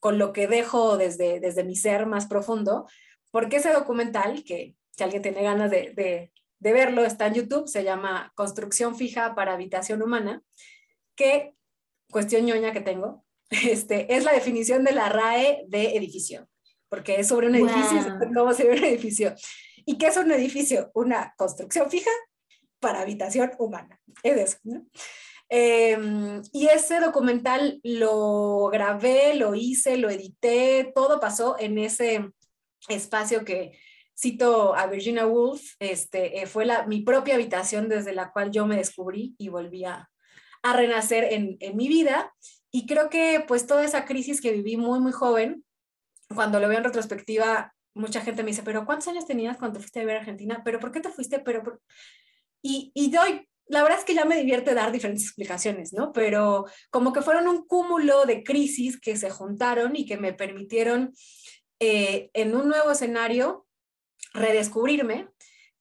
con 0.00 0.18
lo 0.18 0.32
que 0.32 0.48
dejo 0.48 0.96
desde, 0.96 1.38
desde 1.38 1.62
mi 1.62 1.76
ser 1.76 2.06
más 2.06 2.26
profundo, 2.26 2.88
porque 3.30 3.58
ese 3.58 3.72
documental, 3.72 4.42
que 4.42 4.74
si 4.90 5.04
alguien 5.04 5.22
tiene 5.22 5.44
ganas 5.44 5.70
de, 5.70 5.92
de 5.94 6.32
verlo, 6.60 7.04
está 7.04 7.26
en 7.26 7.34
YouTube, 7.34 7.68
se 7.68 7.84
llama 7.84 8.32
Construcción 8.34 8.96
fija 8.96 9.34
para 9.34 9.54
habitación 9.54 10.02
humana, 10.02 10.42
que, 11.16 11.54
cuestión 12.10 12.46
ñoña 12.46 12.72
que 12.72 12.80
tengo, 12.80 13.24
este, 13.50 14.14
es 14.14 14.24
la 14.24 14.32
definición 14.32 14.84
de 14.84 14.92
la 14.92 15.08
RAE 15.08 15.64
de 15.68 15.96
edificio, 15.96 16.48
porque 16.88 17.20
es 17.20 17.28
sobre 17.28 17.48
un 17.48 17.54
edificio, 17.54 18.18
cómo 18.34 18.52
se 18.52 18.64
ve 18.64 18.78
un 18.78 18.84
edificio. 18.84 19.34
¿Y 19.84 19.96
qué 19.96 20.08
es 20.08 20.16
un 20.16 20.30
edificio? 20.30 20.90
Una 20.94 21.34
construcción 21.36 21.90
fija 21.90 22.10
para 22.78 23.00
habitación 23.00 23.52
humana. 23.58 23.98
Es 24.22 24.36
eso, 24.36 24.58
Em, 25.50 26.42
y 26.52 26.66
ese 26.66 27.00
documental 27.00 27.80
lo 27.82 28.68
grabé, 28.68 29.34
lo 29.34 29.54
hice, 29.54 29.96
lo 29.96 30.10
edité, 30.10 30.92
todo 30.94 31.20
pasó 31.20 31.56
en 31.58 31.78
ese 31.78 32.30
espacio 32.88 33.44
que 33.44 33.78
cito 34.18 34.74
a 34.74 34.86
Virginia 34.86 35.26
Woolf, 35.26 35.74
este, 35.78 36.40
eh, 36.40 36.46
fue 36.46 36.66
la, 36.66 36.86
mi 36.86 37.02
propia 37.02 37.34
habitación 37.34 37.88
desde 37.88 38.12
la 38.12 38.32
cual 38.32 38.50
yo 38.50 38.66
me 38.66 38.76
descubrí 38.76 39.36
y 39.38 39.48
volví 39.48 39.84
a, 39.84 40.10
a 40.62 40.72
renacer 40.72 41.24
en, 41.32 41.56
en, 41.60 41.76
mi 41.76 41.88
vida. 41.88 42.34
Y 42.70 42.86
creo 42.86 43.10
que 43.10 43.44
pues 43.46 43.66
toda 43.66 43.84
esa 43.84 44.04
crisis 44.04 44.40
que 44.40 44.52
viví 44.52 44.76
muy, 44.76 44.98
muy 44.98 45.12
joven, 45.12 45.64
cuando 46.34 46.58
lo 46.58 46.68
veo 46.68 46.78
en 46.78 46.84
retrospectiva, 46.84 47.72
mucha 47.94 48.20
gente 48.20 48.42
me 48.42 48.50
dice, 48.50 48.62
pero 48.62 48.84
¿cuántos 48.84 49.08
años 49.08 49.26
tenías 49.26 49.56
cuando 49.56 49.78
fuiste 49.78 50.00
a 50.00 50.02
vivir 50.02 50.16
a 50.16 50.20
Argentina? 50.20 50.62
¿Pero 50.64 50.80
por 50.80 50.90
qué 50.90 51.00
te 51.00 51.10
fuiste? 51.10 51.38
Pero, 51.38 51.80
Y, 52.60 52.90
y 52.94 53.10
doy, 53.10 53.48
la 53.66 53.82
verdad 53.82 54.00
es 54.00 54.04
que 54.04 54.14
ya 54.14 54.24
me 54.24 54.36
divierte 54.36 54.74
dar 54.74 54.90
diferentes 54.90 55.24
explicaciones, 55.24 55.92
¿no? 55.92 56.12
Pero 56.12 56.66
como 56.90 57.12
que 57.12 57.22
fueron 57.22 57.46
un 57.46 57.66
cúmulo 57.66 58.26
de 58.26 58.42
crisis 58.42 59.00
que 59.00 59.16
se 59.16 59.30
juntaron 59.30 59.94
y 59.94 60.06
que 60.06 60.16
me 60.16 60.34
permitieron 60.34 61.14
eh, 61.78 62.30
en 62.34 62.56
un 62.56 62.68
nuevo 62.68 62.90
escenario 62.90 63.67
redescubrirme. 64.34 65.28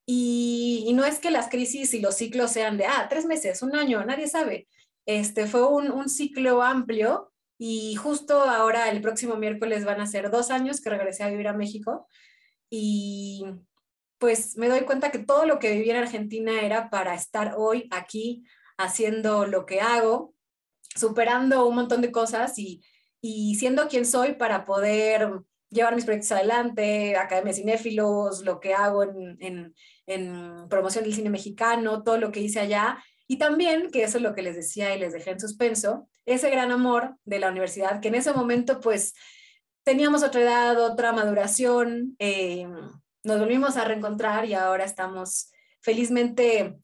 Y, 0.06 0.86
y, 0.88 0.94
no 0.94 1.06
es 1.06 1.20
que 1.20 1.32
las 1.32 1.50
crisis 1.50 1.94
y 1.94 2.00
los 2.00 2.16
ciclos 2.16 2.52
sean 2.52 2.78
de, 2.78 2.86
ah, 2.86 3.08
tres 3.10 3.26
meses, 3.26 3.62
un 3.62 3.76
año, 3.76 4.04
nadie 4.06 4.28
sabe. 4.28 4.68
Este 5.06 5.48
fue 5.48 5.68
un, 5.68 5.92
un 5.92 6.10
ciclo 6.10 6.62
amplio 6.64 7.32
y 7.58 7.96
justo 7.96 8.42
ahora, 8.42 8.90
el 8.90 9.02
próximo 9.02 9.36
miércoles, 9.36 9.84
van 9.84 10.00
a 10.02 10.08
ser 10.08 10.30
dos 10.30 10.52
años 10.52 10.82
que 10.82 10.90
regresé 10.90 11.24
a 11.24 11.30
vivir 11.30 11.48
a 11.48 11.54
México. 11.54 12.08
Y 12.70 13.46
pues 14.20 14.58
me 14.58 14.70
doy 14.70 14.82
cuenta 14.82 15.12
que 15.12 15.20
todo 15.20 15.46
lo 15.46 15.60
que 15.60 15.74
viví 15.74 15.90
en 15.90 15.98
Argentina 15.98 16.62
era 16.62 16.90
para 16.90 17.16
estar 17.16 17.56
hoy 17.58 17.88
aquí 17.92 18.44
haciendo 18.78 19.46
lo 19.48 19.66
que 19.66 19.82
hago, 19.82 20.34
superando 20.96 21.68
un 21.68 21.76
montón 21.76 22.02
de 22.02 22.12
cosas 22.12 22.58
y, 22.60 22.84
y 23.22 23.56
siendo 23.56 23.88
quien 23.88 24.06
soy 24.06 24.34
para 24.34 24.66
poder 24.66 25.42
llevar 25.70 25.96
mis 25.96 26.06
proyectos 26.06 26.32
adelante, 26.32 27.16
Academia 27.18 27.54
Cinéfilos, 27.54 28.44
lo 28.44 28.60
que 28.60 28.74
hago 28.74 29.04
en, 29.04 29.38
en, 29.40 29.76
en 30.06 30.70
promoción 30.70 31.04
del 31.04 31.14
cine 31.14 31.30
mexicano, 31.30 32.04
todo 32.04 32.18
lo 32.18 32.32
que 32.32 32.40
hice 32.40 32.60
allá. 32.60 33.04
Y 33.28 33.38
también, 33.38 33.92
que 33.92 34.04
eso 34.04 34.18
es 34.18 34.24
lo 34.24 34.34
que 34.34 34.42
les 34.42 34.56
decía 34.56 34.96
y 34.96 35.00
les 35.00 35.14
dejé 35.14 35.32
en 35.32 35.40
suspenso, 35.40 36.08
ese 36.26 36.50
gran 36.50 36.72
amor 36.72 37.18
de 37.26 37.40
la 37.40 37.50
universidad, 37.50 38.00
que 38.00 38.08
en 38.08 38.16
ese 38.16 38.34
momento 38.34 38.80
pues 38.80 39.14
teníamos 39.84 40.24
otra 40.24 40.42
edad, 40.42 40.80
otra 40.80 41.12
maduración, 41.14 42.16
eh, 42.20 42.68
nos 43.24 43.40
volvimos 43.40 43.78
a 43.78 43.86
reencontrar 43.86 44.46
y 44.46 44.54
ahora 44.54 44.86
estamos 44.86 45.52
felizmente 45.82 46.78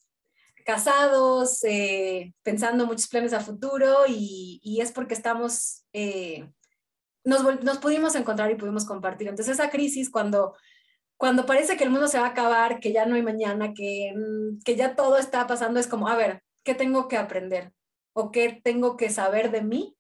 casados, 0.66 1.64
eh, 1.64 2.34
pensando 2.44 2.86
muchos 2.86 3.08
planes 3.08 3.34
a 3.34 3.42
futuro 3.42 4.06
y, 4.08 4.62
y 4.64 4.82
es 4.82 4.92
porque 4.92 5.14
estamos, 5.14 5.84
eh, 5.94 6.50
nos, 7.24 7.64
nos 7.64 7.78
pudimos 7.78 8.16
encontrar 8.16 8.52
y 8.52 8.56
pudimos 8.56 8.86
compartir. 8.86 9.28
Entonces 9.28 9.54
esa 9.54 9.70
crisis 9.70 10.10
cuando 10.10 10.56
cuando 11.24 11.46
parece 11.46 11.78
que 11.78 11.86
el 11.86 11.90
mundo 11.90 12.10
se 12.10 12.20
va 12.20 12.26
a 12.26 12.30
acabar, 12.32 12.82
que 12.82 12.92
ya 12.92 13.06
no 13.06 13.16
hay 13.16 13.22
mañana, 13.22 13.74
que, 13.74 14.14
mm, 14.14 14.60
que 14.66 14.76
ya 14.76 14.94
todo 14.94 15.18
está 15.18 15.48
pasando, 15.48 15.80
es 15.80 15.88
como, 15.88 16.10
a 16.10 16.18
ver, 16.18 16.44
¿qué 16.66 16.76
tengo 16.76 17.08
que 17.08 17.16
aprender? 17.16 17.72
¿O 18.14 18.30
qué 18.30 18.60
tengo 18.62 18.98
que 18.98 19.10
saber 19.10 19.50
de 19.50 19.62
mí 19.62 19.96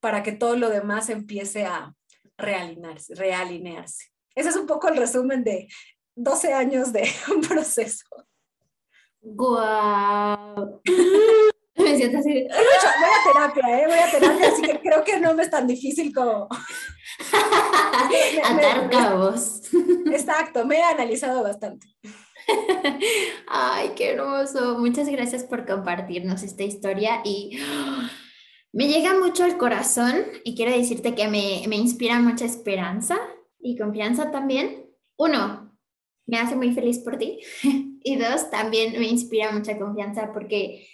para 0.00 0.22
que 0.22 0.32
todo 0.32 0.56
lo 0.56 0.70
demás 0.70 1.10
empiece 1.10 1.66
a 1.66 1.94
realinearse? 2.38 3.14
realinearse? 3.14 4.06
Ese 4.34 4.48
es 4.48 4.56
un 4.56 4.66
poco 4.66 4.88
el 4.88 4.96
resumen 4.96 5.44
de 5.44 5.68
12 6.14 6.54
años 6.54 6.90
de 6.90 7.02
un 7.34 7.42
proceso. 7.42 8.06
¡Guau! 9.20 10.80
Me 11.92 11.98
siento 11.98 12.18
así. 12.18 12.32
Voy 12.32 12.48
a 12.48 13.32
terapia, 13.32 13.80
¿eh? 13.80 13.86
Voy 13.86 13.98
a 13.98 14.10
terapia, 14.10 14.48
así 14.48 14.62
que 14.62 14.80
creo 14.80 15.04
que 15.04 15.20
no 15.20 15.34
me 15.34 15.42
es 15.42 15.50
tan 15.50 15.66
difícil 15.66 16.14
como... 16.14 16.48
Atar 18.44 18.90
cabos. 18.90 19.62
Exacto, 20.06 20.64
me 20.64 20.78
he 20.78 20.82
analizado 20.82 21.42
bastante. 21.42 21.86
Ay, 23.48 23.92
qué 23.96 24.12
hermoso. 24.12 24.78
Muchas 24.78 25.08
gracias 25.08 25.44
por 25.44 25.66
compartirnos 25.66 26.42
esta 26.42 26.62
historia 26.62 27.20
y 27.24 27.58
me 28.72 28.88
llega 28.88 29.14
mucho 29.18 29.44
al 29.44 29.58
corazón 29.58 30.24
y 30.44 30.56
quiero 30.56 30.72
decirte 30.72 31.14
que 31.14 31.28
me, 31.28 31.62
me 31.68 31.76
inspira 31.76 32.18
mucha 32.18 32.44
esperanza 32.44 33.18
y 33.60 33.76
confianza 33.76 34.30
también. 34.30 34.86
Uno, 35.16 35.72
me 36.26 36.38
hace 36.38 36.56
muy 36.56 36.72
feliz 36.72 36.98
por 36.98 37.18
ti 37.18 37.40
y 38.02 38.16
dos, 38.16 38.50
también 38.50 38.92
me 38.98 39.06
inspira 39.06 39.52
mucha 39.52 39.78
confianza 39.78 40.32
porque 40.32 40.86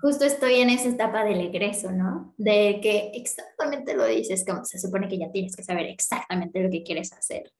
justo 0.00 0.24
estoy 0.24 0.56
en 0.56 0.70
esa 0.70 0.88
etapa 0.88 1.24
del 1.24 1.40
egreso, 1.40 1.90
¿no? 1.90 2.34
De 2.36 2.80
que 2.82 3.10
exactamente 3.14 3.94
lo 3.94 4.06
dices, 4.06 4.44
como 4.46 4.64
se 4.64 4.78
supone 4.78 5.08
que 5.08 5.18
ya 5.18 5.30
tienes 5.30 5.56
que 5.56 5.64
saber 5.64 5.86
exactamente 5.86 6.62
lo 6.62 6.70
que 6.70 6.82
quieres 6.82 7.12
hacer. 7.12 7.52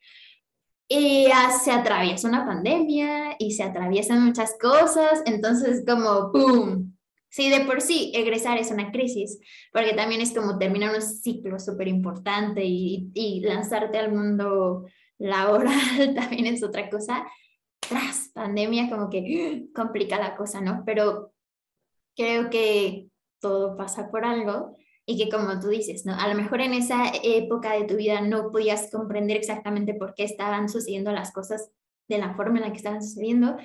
Y 0.89 1.27
ya 1.29 1.51
se 1.51 1.71
atraviesa 1.71 2.29
una 2.29 2.47
pandemia 2.47 3.37
y 3.39 3.53
se 3.53 3.63
atraviesan 3.63 4.25
muchas 4.25 4.57
cosas, 4.59 5.23
entonces 5.27 5.85
como 5.87 6.33
¡pum! 6.33 6.95
Sí, 7.31 7.51
de 7.51 7.61
por 7.61 7.83
sí, 7.83 8.11
egresar 8.15 8.57
es 8.57 8.71
una 8.71 8.91
crisis, 8.91 9.39
porque 9.71 9.93
también 9.93 10.23
es 10.23 10.33
como 10.33 10.59
terminar 10.59 10.95
un 10.95 11.03
ciclo 11.03 11.59
súper 11.59 11.87
importante 11.87 12.65
y, 12.65 13.11
y 13.13 13.41
lanzarte 13.41 13.99
al 13.99 14.13
mundo 14.15 14.87
laboral 15.19 16.15
también 16.15 16.47
es 16.47 16.63
otra 16.63 16.89
cosa. 16.89 17.27
Tras 17.81 18.31
pandemia 18.33 18.89
como 18.89 19.11
que 19.11 19.67
complica 19.75 20.19
la 20.19 20.37
cosa, 20.37 20.61
¿no? 20.61 20.83
Pero 20.87 21.33
creo 22.19 22.51
que 22.51 23.09
todo 23.41 23.77
pasa 23.77 24.11
por 24.11 24.25
algo 24.25 24.77
y 25.07 25.17
que 25.17 25.31
como 25.31 25.59
tú 25.61 25.69
dices, 25.69 26.05
¿no? 26.05 26.15
A 26.15 26.29
lo 26.29 26.35
mejor 26.35 26.61
en 26.61 26.75
esa 26.75 27.13
época 27.23 27.73
de 27.73 27.85
tu 27.85 27.97
vida 27.97 28.21
no 28.21 28.51
podías 28.51 28.91
comprender 28.91 29.37
exactamente 29.37 29.95
por 29.95 30.15
qué 30.15 30.25
estaban 30.25 30.69
sucediendo 30.69 31.13
las 31.13 31.33
cosas 31.33 31.71
de 32.09 32.19
la 32.19 32.35
forma 32.35 32.59
en 32.59 32.65
la 32.65 32.71
que 32.73 32.79
estaban 32.79 33.03
sucediendo, 33.03 33.57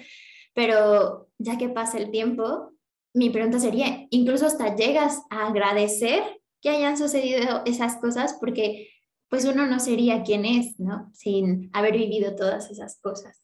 pero 0.54 1.28
ya 1.40 1.58
que 1.58 1.68
pasa 1.68 1.98
el 1.98 2.12
tiempo, 2.12 2.72
mi 3.14 3.32
pregunta 3.32 3.60
sería, 3.60 4.06
incluso 4.12 4.46
hasta 4.46 4.76
llegas 4.76 5.22
a 5.32 5.48
agradecer 5.48 6.24
que 6.62 6.70
hayan 6.70 6.98
sucedido 6.98 7.64
esas 7.66 7.98
cosas 7.98 8.38
porque 8.40 8.90
pues 9.30 9.46
uno 9.46 9.66
no 9.66 9.80
sería 9.80 10.22
quien 10.22 10.46
es, 10.46 10.80
¿no? 10.80 11.10
Sin 11.14 11.72
haber 11.74 11.94
vivido 11.94 12.36
todas 12.36 12.70
esas 12.70 13.00
cosas. 13.02 13.44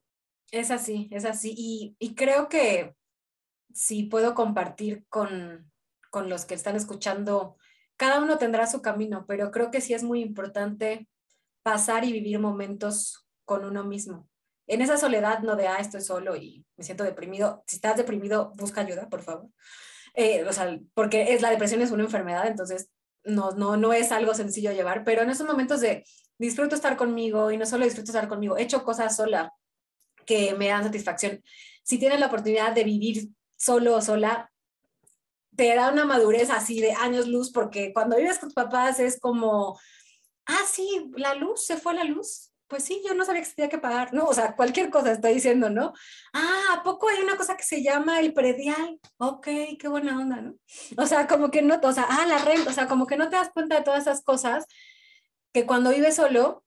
Es 0.51 0.69
así, 0.69 1.09
es 1.11 1.25
así. 1.25 1.53
Y, 1.57 1.95
y 1.99 2.13
creo 2.13 2.47
que 2.47 2.95
si 3.73 4.03
puedo 4.03 4.35
compartir 4.35 5.05
con, 5.09 5.71
con 6.09 6.29
los 6.29 6.45
que 6.45 6.55
están 6.55 6.75
escuchando, 6.75 7.57
cada 7.97 8.21
uno 8.21 8.37
tendrá 8.37 8.67
su 8.67 8.81
camino, 8.81 9.25
pero 9.27 9.51
creo 9.51 9.71
que 9.71 9.81
sí 9.81 9.93
es 9.93 10.03
muy 10.03 10.21
importante 10.21 11.07
pasar 11.63 12.05
y 12.05 12.11
vivir 12.11 12.39
momentos 12.39 13.27
con 13.45 13.65
uno 13.65 13.83
mismo. 13.83 14.29
En 14.67 14.81
esa 14.81 14.97
soledad, 14.97 15.39
no 15.39 15.55
de, 15.55 15.67
ah, 15.67 15.77
estoy 15.79 16.01
solo 16.01 16.35
y 16.35 16.65
me 16.77 16.83
siento 16.83 17.03
deprimido. 17.03 17.63
Si 17.67 17.75
estás 17.75 17.97
deprimido, 17.97 18.53
busca 18.55 18.81
ayuda, 18.81 19.09
por 19.09 19.21
favor. 19.21 19.49
Eh, 20.13 20.43
o 20.45 20.53
sea, 20.53 20.79
porque 20.93 21.33
es, 21.33 21.41
la 21.41 21.49
depresión 21.49 21.81
es 21.81 21.91
una 21.91 22.03
enfermedad, 22.03 22.47
entonces 22.47 22.89
no, 23.23 23.51
no, 23.51 23.77
no 23.77 23.93
es 23.93 24.11
algo 24.11 24.33
sencillo 24.33 24.71
llevar, 24.71 25.03
pero 25.03 25.21
en 25.21 25.29
esos 25.29 25.47
momentos 25.47 25.81
de 25.81 26.05
disfruto 26.37 26.75
estar 26.75 26.97
conmigo 26.97 27.51
y 27.51 27.57
no 27.57 27.65
solo 27.65 27.85
disfruto 27.85 28.11
estar 28.11 28.27
conmigo, 28.27 28.57
he 28.57 28.63
hecho 28.63 28.83
cosas 28.83 29.15
sola 29.15 29.53
que 30.25 30.53
me 30.55 30.67
dan 30.67 30.83
satisfacción. 30.83 31.41
Si 31.83 31.97
tienes 31.99 32.19
la 32.19 32.27
oportunidad 32.27 32.73
de 32.73 32.83
vivir 32.83 33.29
solo 33.59 33.95
o 33.95 34.01
sola, 34.01 34.51
te 35.55 35.75
da 35.75 35.91
una 35.91 36.05
madurez 36.05 36.49
así 36.49 36.79
de 36.79 36.93
años 36.93 37.27
luz, 37.27 37.51
porque 37.51 37.91
cuando 37.93 38.15
vives 38.15 38.39
con 38.39 38.49
tus 38.49 38.55
papás 38.55 38.99
es 38.99 39.19
como, 39.19 39.77
ah, 40.45 40.63
sí, 40.65 41.11
la 41.17 41.35
luz, 41.35 41.65
se 41.65 41.77
fue 41.77 41.93
la 41.93 42.05
luz. 42.05 42.51
Pues 42.67 42.83
sí, 42.83 43.01
yo 43.05 43.15
no 43.15 43.25
sabía 43.25 43.41
que 43.41 43.47
se 43.47 43.55
tenía 43.55 43.69
que 43.69 43.79
pagar, 43.79 44.13
¿no? 44.13 44.25
O 44.25 44.33
sea, 44.33 44.55
cualquier 44.55 44.91
cosa 44.91 45.11
estoy 45.11 45.33
diciendo, 45.33 45.71
¿no? 45.71 45.91
Ah, 46.33 46.75
¿a 46.75 46.83
poco 46.83 47.09
hay 47.09 47.19
una 47.19 47.35
cosa 47.35 47.57
que 47.57 47.63
se 47.63 47.81
llama 47.81 48.19
el 48.19 48.31
predial? 48.33 48.99
Ok, 49.17 49.47
qué 49.79 49.87
buena 49.87 50.17
onda, 50.19 50.39
¿no? 50.39 50.55
O 50.95 51.07
sea, 51.07 51.27
como 51.27 51.49
que 51.49 51.63
no, 51.63 51.79
o 51.81 51.91
sea, 51.91 52.05
ah, 52.07 52.27
la 52.27 52.37
renta, 52.37 52.69
o 52.69 52.73
sea, 52.73 52.87
como 52.87 53.07
que 53.07 53.17
no 53.17 53.27
te 53.29 53.37
das 53.37 53.49
cuenta 53.51 53.75
de 53.75 53.83
todas 53.83 54.01
esas 54.01 54.23
cosas 54.23 54.65
que 55.51 55.65
cuando 55.65 55.89
vives 55.89 56.15
solo, 56.15 56.63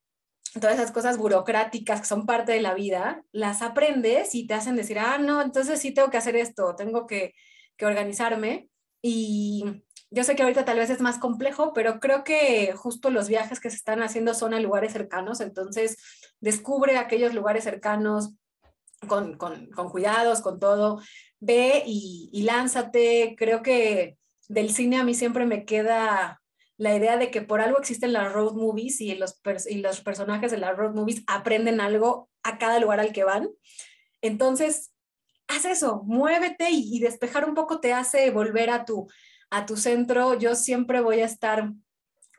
todas 0.61 0.75
esas 0.75 0.93
cosas 0.93 1.19
burocráticas 1.19 2.01
que 2.01 2.07
son 2.07 2.27
parte 2.27 2.53
de 2.53 2.61
la 2.61 2.75
vida, 2.75 3.25
las 3.33 3.63
aprendes 3.63 4.35
y 4.35 4.47
te 4.47 4.55
hacen 4.55 4.77
decir, 4.77 4.99
ah, 4.99 5.19
no, 5.19 5.41
entonces 5.41 5.81
sí 5.81 5.93
tengo 5.93 6.11
que 6.11 6.19
hacer 6.19 6.37
esto, 6.37 6.75
tengo 6.77 7.07
que, 7.07 7.35
que 7.77 7.87
organizarme. 7.87 8.69
Y 9.01 9.65
yo 10.11 10.25
sé 10.25 10.37
que 10.37 10.43
ahorita 10.43 10.65
tal 10.65 10.79
vez 10.79 10.91
es 10.91 11.01
más 11.01 11.19
complejo, 11.19 11.73
pero 11.73 12.01
creo 12.01 12.23
que 12.23 12.75
justo 12.77 13.11
los 13.11 13.29
viajes 13.29 13.61
que 13.61 13.71
se 13.71 13.77
están 13.77 14.03
haciendo 14.03 14.35
son 14.35 14.53
a 14.53 14.61
lugares 14.61 14.93
cercanos, 14.93 15.41
entonces 15.41 15.97
descubre 16.41 16.99
aquellos 16.99 17.35
lugares 17.35 17.65
cercanos 17.65 18.35
con, 19.09 19.39
con, 19.39 19.71
con 19.71 19.89
cuidados, 19.89 20.43
con 20.43 20.61
todo, 20.61 21.01
ve 21.41 21.83
y, 21.87 22.29
y 22.33 22.43
lánzate. 22.43 23.35
Creo 23.39 23.63
que 23.63 24.19
del 24.49 24.71
cine 24.71 24.99
a 24.99 25.05
mí 25.05 25.15
siempre 25.15 25.47
me 25.47 25.65
queda 25.65 26.42
la 26.83 26.97
idea 26.97 27.17
de 27.17 27.31
que 27.31 27.43
por 27.43 27.61
algo 27.61 27.79
existen 27.79 28.13
las 28.13 28.33
road 28.33 28.55
movies 28.55 29.01
y 29.01 29.15
los, 29.15 29.41
y 29.71 29.77
los 29.77 30.01
personajes 30.01 30.51
de 30.51 30.59
las 30.59 30.77
road 30.77 30.95
movies 30.95 31.23
aprenden 31.29 31.81
algo 31.81 32.29
a 32.43 32.59
cada 32.59 32.81
lugar 32.81 32.99
al 32.99 33.13
que 33.13 33.23
van. 33.23 33.49
Entonces, 34.21 34.93
haz 35.47 35.65
eso, 35.65 36.03
muévete 36.05 36.71
y, 36.73 36.99
despejar 36.99 37.49
un 37.49 37.55
poco 37.55 37.79
te 37.79 37.93
hace 37.93 38.29
volver 38.33 38.69
a 38.71 38.85
tu, 38.85 39.07
a 39.49 39.65
tu 39.65 39.77
centro. 39.77 40.37
Yo 40.37 40.57
siempre 40.57 41.01
voy 41.01 41.21
a 41.21 41.27
estar 41.27 41.71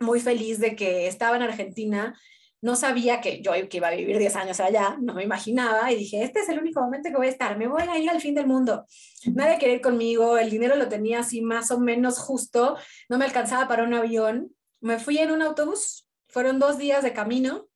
muy 0.01 0.19
feliz 0.19 0.59
de 0.59 0.75
que 0.75 1.07
estaba 1.07 1.37
en 1.37 1.43
Argentina. 1.43 2.19
No 2.63 2.77
sabía 2.77 3.19
que 3.19 3.41
yo 3.41 3.51
que 3.67 3.75
iba 3.77 3.89
a 3.89 3.93
vivir 3.93 4.17
10 4.17 4.37
años 4.37 4.61
allá, 4.61 4.97
no 5.01 5.13
me 5.13 5.23
imaginaba 5.23 5.91
y 5.91 5.97
dije, 5.97 6.23
este 6.23 6.39
es 6.39 6.47
el 6.47 6.59
único 6.59 6.79
momento 6.79 7.09
que 7.09 7.17
voy 7.17 7.27
a 7.27 7.29
estar, 7.29 7.57
me 7.57 7.67
voy 7.67 7.81
a 7.81 7.99
ir 7.99 8.09
al 8.09 8.21
fin 8.21 8.35
del 8.35 8.47
mundo. 8.47 8.85
Nadie 9.25 9.59
quería 9.59 9.75
ir 9.75 9.81
conmigo, 9.81 10.37
el 10.37 10.49
dinero 10.49 10.77
lo 10.77 10.87
tenía 10.87 11.19
así 11.19 11.41
más 11.41 11.71
o 11.71 11.79
menos 11.81 12.19
justo, 12.19 12.77
no 13.09 13.17
me 13.17 13.25
alcanzaba 13.25 13.67
para 13.67 13.83
un 13.83 13.93
avión. 13.93 14.55
Me 14.79 14.97
fui 14.97 15.17
en 15.17 15.31
un 15.31 15.41
autobús, 15.41 16.07
fueron 16.29 16.57
dos 16.57 16.77
días 16.77 17.03
de 17.03 17.11
camino 17.11 17.67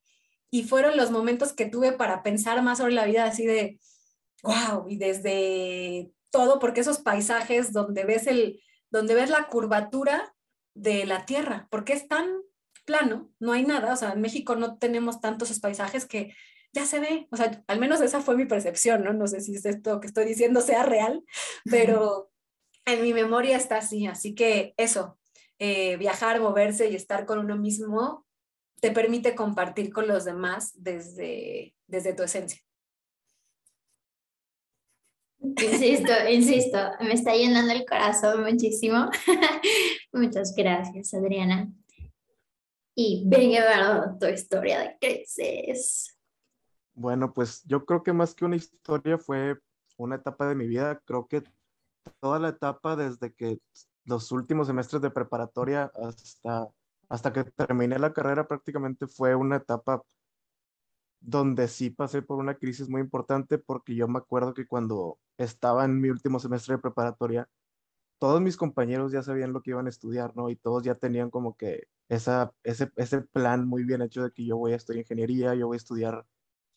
y 0.50 0.62
fueron 0.62 0.96
los 0.96 1.10
momentos 1.10 1.52
que 1.52 1.66
tuve 1.66 1.92
para 1.92 2.22
pensar 2.22 2.62
más 2.62 2.78
sobre 2.78 2.94
la 2.94 3.04
vida 3.04 3.24
así 3.24 3.44
de, 3.44 3.78
wow, 4.42 4.86
y 4.88 4.96
desde 4.96 6.10
todo, 6.30 6.58
porque 6.60 6.80
esos 6.80 7.00
paisajes 7.00 7.74
donde 7.74 8.04
ves, 8.04 8.26
el, 8.26 8.62
donde 8.88 9.14
ves 9.14 9.28
la 9.28 9.48
curvatura 9.48 10.34
de 10.72 11.04
la 11.04 11.26
tierra, 11.26 11.68
porque 11.70 11.92
es 11.92 12.08
tan 12.08 12.26
plano, 12.88 13.30
no 13.38 13.52
hay 13.52 13.64
nada, 13.64 13.92
o 13.92 13.96
sea, 13.96 14.12
en 14.12 14.22
México 14.22 14.56
no 14.56 14.78
tenemos 14.78 15.20
tantos 15.20 15.60
paisajes 15.60 16.06
que 16.06 16.34
ya 16.72 16.86
se 16.86 17.00
ve, 17.00 17.28
o 17.30 17.36
sea, 17.36 17.62
al 17.66 17.78
menos 17.78 18.00
esa 18.00 18.22
fue 18.22 18.34
mi 18.34 18.46
percepción, 18.46 19.04
¿no? 19.04 19.12
No 19.12 19.26
sé 19.26 19.42
si 19.42 19.54
esto 19.56 20.00
que 20.00 20.06
estoy 20.06 20.24
diciendo 20.24 20.62
sea 20.62 20.84
real, 20.84 21.22
pero 21.70 22.30
en 22.86 23.02
mi 23.02 23.12
memoria 23.12 23.58
está 23.58 23.76
así, 23.76 24.06
así 24.06 24.34
que 24.34 24.72
eso, 24.78 25.18
eh, 25.58 25.98
viajar, 25.98 26.40
moverse 26.40 26.88
y 26.88 26.96
estar 26.96 27.26
con 27.26 27.38
uno 27.38 27.56
mismo 27.56 28.26
te 28.80 28.90
permite 28.90 29.34
compartir 29.34 29.92
con 29.92 30.08
los 30.08 30.24
demás 30.24 30.72
desde, 30.74 31.74
desde 31.86 32.14
tu 32.14 32.22
esencia. 32.22 32.62
Insisto, 35.40 36.12
insisto, 36.30 36.78
me 37.00 37.12
está 37.12 37.34
llenando 37.34 37.72
el 37.72 37.84
corazón 37.84 38.44
muchísimo. 38.44 39.10
Muchas 40.12 40.54
gracias, 40.56 41.12
Adriana. 41.12 41.70
Y 43.00 43.22
venga, 43.24 44.18
tu 44.18 44.26
historia 44.26 44.80
de 44.80 44.96
creces. 45.00 46.18
Bueno, 46.94 47.32
pues 47.32 47.62
yo 47.64 47.84
creo 47.84 48.02
que 48.02 48.12
más 48.12 48.34
que 48.34 48.44
una 48.44 48.56
historia 48.56 49.16
fue 49.18 49.56
una 49.96 50.16
etapa 50.16 50.48
de 50.48 50.56
mi 50.56 50.66
vida. 50.66 51.00
Creo 51.04 51.28
que 51.28 51.44
toda 52.18 52.40
la 52.40 52.48
etapa 52.48 52.96
desde 52.96 53.32
que 53.32 53.60
los 54.04 54.32
últimos 54.32 54.66
semestres 54.66 55.00
de 55.00 55.12
preparatoria 55.12 55.92
hasta, 55.94 56.70
hasta 57.08 57.32
que 57.32 57.44
terminé 57.44 58.00
la 58.00 58.12
carrera 58.12 58.48
prácticamente 58.48 59.06
fue 59.06 59.36
una 59.36 59.58
etapa 59.58 60.02
donde 61.20 61.68
sí 61.68 61.90
pasé 61.90 62.20
por 62.20 62.38
una 62.38 62.56
crisis 62.56 62.88
muy 62.88 63.00
importante 63.00 63.58
porque 63.58 63.94
yo 63.94 64.08
me 64.08 64.18
acuerdo 64.18 64.54
que 64.54 64.66
cuando 64.66 65.20
estaba 65.36 65.84
en 65.84 66.00
mi 66.00 66.10
último 66.10 66.40
semestre 66.40 66.74
de 66.74 66.82
preparatoria, 66.82 67.48
todos 68.18 68.40
mis 68.40 68.56
compañeros 68.56 69.12
ya 69.12 69.22
sabían 69.22 69.52
lo 69.52 69.62
que 69.62 69.70
iban 69.70 69.86
a 69.86 69.90
estudiar, 69.90 70.34
¿no? 70.34 70.50
Y 70.50 70.56
todos 70.56 70.82
ya 70.82 70.96
tenían 70.96 71.30
como 71.30 71.56
que 71.56 71.86
esa, 72.08 72.52
ese, 72.64 72.90
ese 72.96 73.22
plan 73.22 73.66
muy 73.66 73.84
bien 73.84 74.02
hecho 74.02 74.24
de 74.24 74.32
que 74.32 74.44
yo 74.46 74.56
voy 74.56 74.72
a 74.72 74.76
estudiar 74.76 75.00
ingeniería, 75.02 75.54
yo 75.54 75.66
voy 75.68 75.76
a 75.76 75.78
estudiar 75.78 76.26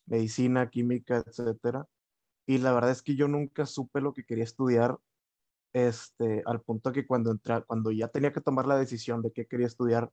medicina, 0.06 0.70
química, 0.70 1.24
etcétera. 1.26 1.88
Y 2.46 2.58
la 2.58 2.72
verdad 2.72 2.90
es 2.92 3.02
que 3.02 3.16
yo 3.16 3.28
nunca 3.28 3.66
supe 3.66 4.00
lo 4.00 4.14
que 4.14 4.24
quería 4.24 4.44
estudiar, 4.44 4.98
este, 5.74 6.42
al 6.46 6.62
punto 6.62 6.92
que 6.92 7.06
cuando, 7.06 7.30
entra, 7.32 7.62
cuando 7.62 7.90
ya 7.92 8.08
tenía 8.08 8.32
que 8.32 8.40
tomar 8.40 8.66
la 8.66 8.76
decisión 8.78 9.22
de 9.22 9.32
qué 9.32 9.46
quería 9.46 9.66
estudiar, 9.66 10.12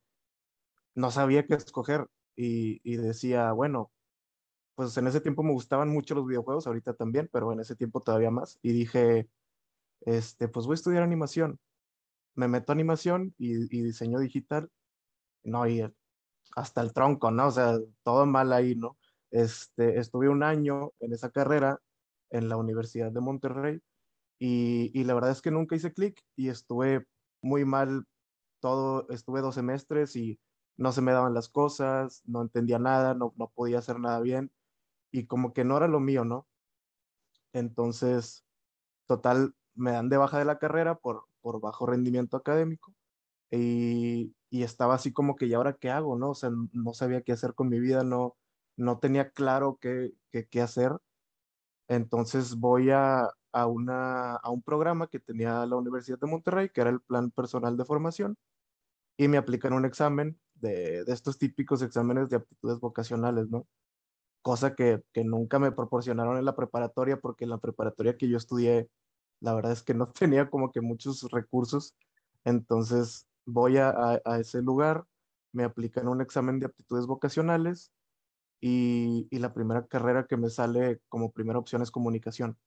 no 0.96 1.12
sabía 1.12 1.46
qué 1.46 1.56
escoger 1.56 2.08
y, 2.36 2.82
y 2.84 2.98
decía, 2.98 3.52
bueno, 3.54 3.92
pues 4.76 4.96
en 4.98 5.08
ese 5.08 5.22
tiempo 5.22 5.44
me 5.44 5.52
gustaban 5.52 5.90
mucho 5.90 6.16
los 6.16 6.26
videojuegos, 6.26 6.66
ahorita 6.66 6.94
también, 6.94 7.30
pero 7.34 7.52
en 7.52 7.60
ese 7.60 7.76
tiempo 7.76 8.02
todavía 8.02 8.32
más. 8.32 8.60
Y 8.62 8.72
dije, 8.72 9.30
este, 10.02 10.48
pues 10.48 10.66
voy 10.66 10.74
a 10.74 10.76
estudiar 10.76 11.04
animación. 11.04 11.60
Me 12.36 12.48
meto 12.48 12.72
a 12.72 12.76
animación 12.76 13.36
y, 13.38 13.68
diseño 13.84 14.20
digital. 14.20 14.72
No, 15.44 15.68
y 15.68 15.84
hasta 16.56 16.82
el 16.82 16.94
tronco, 16.94 17.32
¿no? 17.32 17.48
O 17.48 17.52
sea, 17.52 17.80
todo 18.04 18.26
mal 18.26 18.54
ahí, 18.54 18.76
¿no? 18.76 18.98
Este, 19.32 20.00
estuve 20.00 20.30
un 20.30 20.44
año 20.44 20.94
en 21.00 21.14
esa 21.14 21.32
carrera 21.32 21.82
en 22.32 22.50
la 22.50 22.58
Universidad 22.58 23.12
de 23.12 23.22
Monterrey 23.22 23.82
y, 24.40 24.92
y 25.00 25.04
la 25.06 25.14
verdad 25.16 25.32
es 25.32 25.42
que 25.42 25.52
nunca 25.52 25.76
hice 25.76 25.94
clic 25.94 26.22
y 26.36 26.50
estuve 26.50 27.08
muy 27.42 27.66
mal 27.66 28.06
todo, 28.62 29.08
estuve 29.10 29.42
dos 29.42 29.56
semestres 29.56 30.16
y 30.16 30.40
no 30.78 30.92
se 30.92 31.02
me 31.02 31.12
daban 31.14 31.34
las 31.34 31.50
cosas, 31.50 32.24
no 32.26 32.42
entendía 32.42 32.80
nada, 32.80 33.14
no, 33.14 33.34
no 33.38 33.50
podía 33.52 33.80
hacer 33.80 34.00
nada 34.00 34.22
bien 34.22 34.52
y 35.12 35.28
como 35.28 35.54
que 35.54 35.66
no 35.66 35.78
era 35.78 35.88
lo 35.88 36.00
mío, 36.00 36.26
¿no? 36.26 36.48
Entonces, 37.54 38.46
total, 39.08 39.56
me 39.76 39.92
dan 39.92 40.10
de 40.10 40.18
baja 40.18 40.40
de 40.40 40.46
la 40.46 40.60
carrera 40.60 40.96
por, 40.96 41.26
por 41.42 41.62
bajo 41.62 41.86
rendimiento 41.86 42.38
académico 42.38 42.94
y, 43.52 44.36
y 44.50 44.64
estaba 44.64 44.96
así 44.96 45.14
como 45.14 45.36
que, 45.36 45.46
¿y 45.48 45.54
ahora 45.54 45.74
qué 45.74 45.90
hago, 45.90 46.18
no? 46.18 46.32
O 46.32 46.36
sea, 46.36 46.52
no 46.74 46.94
sabía 46.94 47.22
qué 47.22 47.34
hacer 47.34 47.54
con 47.56 47.70
mi 47.70 47.80
vida, 47.80 48.04
no, 48.04 48.38
no 48.78 49.00
tenía 49.00 49.32
claro 49.32 49.78
qué, 49.82 50.14
qué, 50.32 50.62
hacer. 50.62 50.94
Entonces 51.88 52.56
voy 52.56 52.92
a, 52.92 53.30
a, 53.52 53.68
una, 53.68 54.36
a 54.36 54.50
un 54.52 54.62
programa 54.64 55.08
que 55.08 55.20
tenía 55.20 55.66
la 55.66 55.76
Universidad 55.78 56.20
de 56.20 56.28
Monterrey, 56.28 56.70
que 56.70 56.82
era 56.82 56.90
el 56.92 57.02
Plan 57.02 57.32
Personal 57.32 57.78
de 57.78 57.86
Formación, 57.86 58.38
y 59.18 59.28
me 59.28 59.38
aplican 59.38 59.74
un 59.74 59.86
examen 59.86 60.40
de, 60.56 61.04
de 61.06 61.14
estos 61.14 61.38
típicos 61.40 61.82
exámenes 61.82 62.30
de 62.30 62.38
aptitudes 62.38 62.80
vocacionales, 62.80 63.50
¿no? 63.50 63.68
cosa 64.42 64.76
que, 64.76 65.04
que, 65.14 65.24
nunca 65.24 65.60
me 65.60 65.72
proporcionaron 65.72 66.38
en 66.38 66.46
la 66.46 66.56
preparatoria, 66.56 67.18
porque 67.20 67.44
en 67.46 67.52
la 67.52 67.58
preparatoria 67.60 68.18
que 68.18 68.30
yo 68.30 68.38
estudié, 68.38 68.90
la 69.42 69.54
verdad 69.54 69.74
es 69.74 69.84
que 69.84 69.94
no 69.94 70.12
tenía 70.14 70.50
como 70.50 70.72
que 70.72 70.82
muchos 70.82 71.30
recursos. 71.32 71.96
Entonces 72.46 73.28
voy 73.52 73.78
a, 73.78 73.90
a, 74.26 74.40
ese 74.40 74.62
lugar, 74.62 75.06
me 75.54 75.64
aplican 75.64 76.08
un 76.08 76.22
examen 76.22 76.60
de 76.60 76.68
aptitudes 76.68 77.08
vocacionales 77.08 77.92
y, 78.62 79.28
y, 79.32 79.40
la 79.40 79.54
primera 79.54 79.88
carrera 79.88 80.28
que 80.28 80.38
me 80.38 80.50
sale 80.50 81.02
como 81.10 81.32
primera 81.32 81.60
opción 81.60 81.82
es 81.82 81.92
comunicación. 81.92 82.58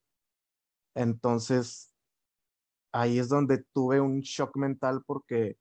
Entonces, 0.95 1.95
ahí 2.93 3.19
es 3.19 3.29
donde 3.29 3.65
tuve 3.73 4.01
un 4.01 4.21
shock 4.21 4.57
mental 4.57 5.03
porque 5.07 5.57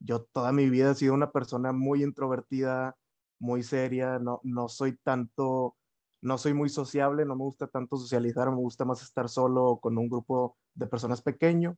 yo 0.00 0.24
toda 0.24 0.52
mi 0.52 0.68
vida 0.70 0.92
he 0.92 0.94
sido 0.94 1.14
una 1.14 1.32
persona 1.32 1.72
muy 1.72 2.02
introvertida, 2.02 2.96
muy 3.38 3.62
seria, 3.62 4.18
no, 4.18 4.40
no 4.44 4.68
soy 4.68 4.96
tanto, 4.98 5.76
no 6.22 6.38
soy 6.38 6.54
muy 6.54 6.68
sociable, 6.68 7.24
no 7.24 7.36
me 7.36 7.44
gusta 7.44 7.66
tanto 7.66 7.96
socializar, 7.96 8.50
me 8.50 8.56
gusta 8.56 8.84
más 8.84 9.02
estar 9.02 9.28
solo 9.28 9.78
con 9.80 9.98
un 9.98 10.08
grupo 10.08 10.56
de 10.74 10.86
personas 10.86 11.22
pequeño. 11.22 11.76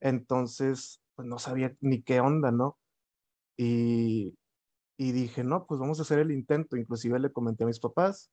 Entonces, 0.00 0.99
pues 1.20 1.28
no 1.28 1.38
sabía 1.38 1.76
ni 1.80 2.02
qué 2.02 2.18
onda, 2.20 2.50
¿no? 2.50 2.78
Y, 3.58 4.38
y 4.96 5.12
dije, 5.12 5.44
no, 5.44 5.66
pues 5.66 5.78
vamos 5.78 5.98
a 5.98 6.02
hacer 6.02 6.18
el 6.18 6.30
intento. 6.32 6.78
Inclusive 6.78 7.18
le 7.18 7.30
comenté 7.30 7.64
a 7.64 7.66
mis 7.66 7.78
papás 7.78 8.30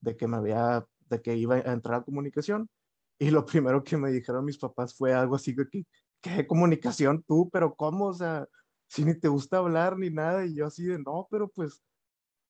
de 0.00 0.16
que 0.16 0.26
me 0.26 0.36
había, 0.36 0.84
de 1.08 1.22
que 1.22 1.36
iba 1.36 1.56
a 1.56 1.72
entrar 1.72 2.00
a 2.00 2.04
comunicación. 2.04 2.68
Y 3.20 3.30
lo 3.30 3.46
primero 3.46 3.84
que 3.84 3.96
me 3.96 4.10
dijeron 4.10 4.44
mis 4.44 4.58
papás 4.58 4.96
fue 4.96 5.14
algo 5.14 5.36
así 5.36 5.52
de 5.52 5.68
que, 5.68 5.84
¿qué 6.20 6.44
comunicación 6.44 7.22
tú? 7.22 7.48
Pero 7.52 7.76
¿cómo? 7.76 8.06
O 8.06 8.14
sea, 8.14 8.48
si 8.88 9.04
ni 9.04 9.14
te 9.14 9.28
gusta 9.28 9.58
hablar 9.58 9.96
ni 9.96 10.10
nada. 10.10 10.44
Y 10.44 10.56
yo 10.56 10.66
así 10.66 10.86
de, 10.86 10.98
no, 10.98 11.28
pero 11.30 11.48
pues 11.48 11.84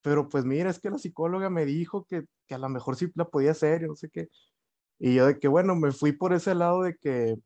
pero 0.03 0.29
pues 0.31 0.47
mira, 0.47 0.71
es 0.71 0.81
que 0.81 0.91
la 0.91 0.99
psicóloga 0.99 1.51
me 1.51 1.67
dijo 1.67 2.07
que, 2.07 2.25
que 2.47 2.55
a 2.55 2.59
lo 2.59 2.71
mejor 2.71 2.97
sí 2.97 3.11
la 3.17 3.29
podía 3.29 3.51
hacer, 3.51 3.83
y 3.83 3.87
no 3.89 3.97
sé 3.97 4.09
qué. 4.11 4.29
Y 4.99 5.15
yo 5.17 5.27
de 5.27 5.39
que, 5.39 5.49
bueno, 5.49 5.77
me 5.77 5.93
fui 5.93 6.13
por 6.13 6.33
ese 6.33 6.55
lado 6.55 6.83
de 6.83 6.97
que 6.97 7.37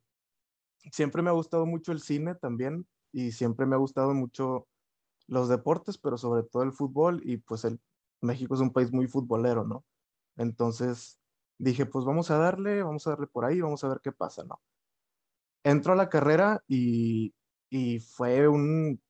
siempre 0.90 1.22
me 1.22 1.30
ha 1.30 1.34
gustado 1.34 1.66
mucho 1.66 1.92
el 1.92 2.00
cine 2.00 2.34
también 2.34 2.86
y 3.12 3.32
siempre 3.32 3.66
me 3.66 3.74
ha 3.76 3.78
gustado 3.78 4.14
mucho 4.14 4.66
los 5.26 5.48
deportes, 5.48 5.98
pero 5.98 6.18
sobre 6.18 6.42
todo 6.42 6.62
el 6.62 6.72
fútbol 6.72 7.20
y 7.24 7.38
pues 7.38 7.64
el, 7.64 7.80
México 8.20 8.54
es 8.54 8.60
un 8.60 8.72
país 8.72 8.92
muy 8.92 9.06
futbolero, 9.06 9.64
¿no? 9.64 9.84
Entonces 10.36 11.18
dije, 11.58 11.86
pues 11.86 12.04
vamos 12.04 12.30
a 12.30 12.38
darle, 12.38 12.82
vamos 12.82 13.06
a 13.06 13.10
darle 13.10 13.26
por 13.26 13.44
ahí, 13.44 13.60
vamos 13.60 13.84
a 13.84 13.88
ver 13.88 14.00
qué 14.02 14.12
pasa, 14.12 14.44
¿no? 14.44 14.60
Entro 15.64 15.92
a 15.92 15.96
la 15.96 16.08
carrera 16.08 16.62
y, 16.66 17.34
y 17.70 18.00
fue 18.00 18.48
un 18.48 19.00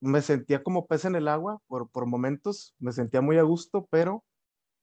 me 0.00 0.22
sentía 0.22 0.62
como 0.62 0.86
pez 0.86 1.04
en 1.04 1.16
el 1.16 1.28
agua 1.28 1.60
por, 1.66 1.90
por 1.90 2.06
momentos, 2.06 2.74
me 2.78 2.92
sentía 2.92 3.20
muy 3.20 3.36
a 3.38 3.42
gusto, 3.42 3.86
pero 3.90 4.24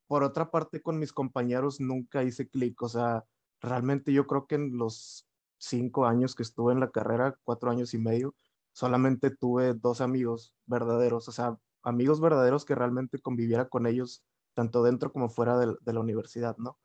por 0.07 0.23
otra 0.23 0.51
parte 0.51 0.81
con 0.81 0.99
mis 0.99 1.13
compañeros 1.13 1.79
nunca 1.79 2.23
hice 2.23 2.49
clic, 2.49 2.81
o 2.81 2.89
sea, 2.89 3.25
realmente 3.61 4.13
yo 4.13 4.27
creo 4.27 4.45
que 4.45 4.55
en 4.55 4.77
los 4.77 5.25
cinco 5.57 6.05
años 6.05 6.35
que 6.35 6.43
estuve 6.43 6.73
en 6.73 6.79
la 6.79 6.91
carrera, 6.91 7.37
cuatro 7.43 7.71
años 7.71 7.93
y 7.93 7.97
medio, 7.99 8.35
solamente 8.73 9.29
tuve 9.31 9.73
dos 9.73 10.01
amigos 10.01 10.53
verdaderos, 10.65 11.27
o 11.27 11.31
sea, 11.31 11.57
amigos 11.83 12.19
verdaderos 12.21 12.65
que 12.65 12.75
realmente 12.75 13.19
conviviera 13.19 13.69
con 13.69 13.87
ellos, 13.87 14.25
tanto 14.53 14.83
dentro 14.83 15.11
como 15.11 15.29
fuera 15.29 15.57
de, 15.59 15.75
de 15.81 15.93
la 15.93 15.99
universidad, 15.99 16.57
¿no? 16.57 16.79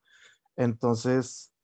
Entonces, 0.57 1.55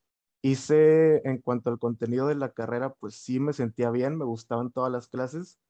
hice, 0.42 1.22
en 1.28 1.40
cuanto 1.42 1.70
al 1.70 1.78
contenido 1.78 2.28
de 2.28 2.36
la 2.36 2.52
carrera, 2.52 2.94
pues 2.94 3.16
sí 3.16 3.40
me 3.40 3.52
sentía 3.52 3.90
bien, 3.90 4.16
me 4.18 4.24
gustaban 4.24 4.72
todas 4.72 4.92
las 4.92 5.08
clases, 5.08 5.60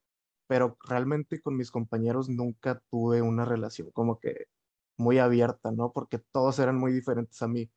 pero 0.47 0.77
realmente 0.87 1.41
con 1.41 1.57
mis 1.57 1.71
compañeros 1.71 2.29
nunca 2.29 2.81
tuve 2.89 3.21
una 3.21 3.45
relación 3.45 3.91
como 3.91 4.19
que 4.19 4.47
muy 4.97 5.19
abierta, 5.19 5.71
¿no? 5.71 5.91
Porque 5.93 6.19
todos 6.19 6.59
eran 6.59 6.77
muy 6.77 6.91
diferentes 6.93 7.41
a 7.41 7.47
mí. 7.47 7.71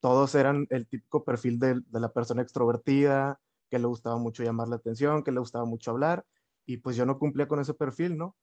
Todos 0.00 0.34
eran 0.34 0.66
el 0.70 0.86
típico 0.88 1.24
perfil 1.24 1.58
de, 1.58 1.82
la 1.90 2.12
persona 2.12 2.42
extrovertida, 2.42 3.40
que 3.70 3.78
le 3.78 3.86
gustaba 3.86 4.16
mucho 4.16 4.42
llamar 4.44 4.68
la 4.68 4.76
atención, 4.76 5.24
que 5.24 5.32
le 5.32 5.40
gustaba 5.40 5.64
mucho 5.64 5.90
hablar, 5.90 6.24
y 6.66 6.78
pues 6.78 6.96
yo 6.96 7.06
no 7.06 7.18
cumplía 7.18 7.48
con 7.48 7.60
ese 7.60 7.74
perfil, 7.74 8.16
¿no? 8.16 8.36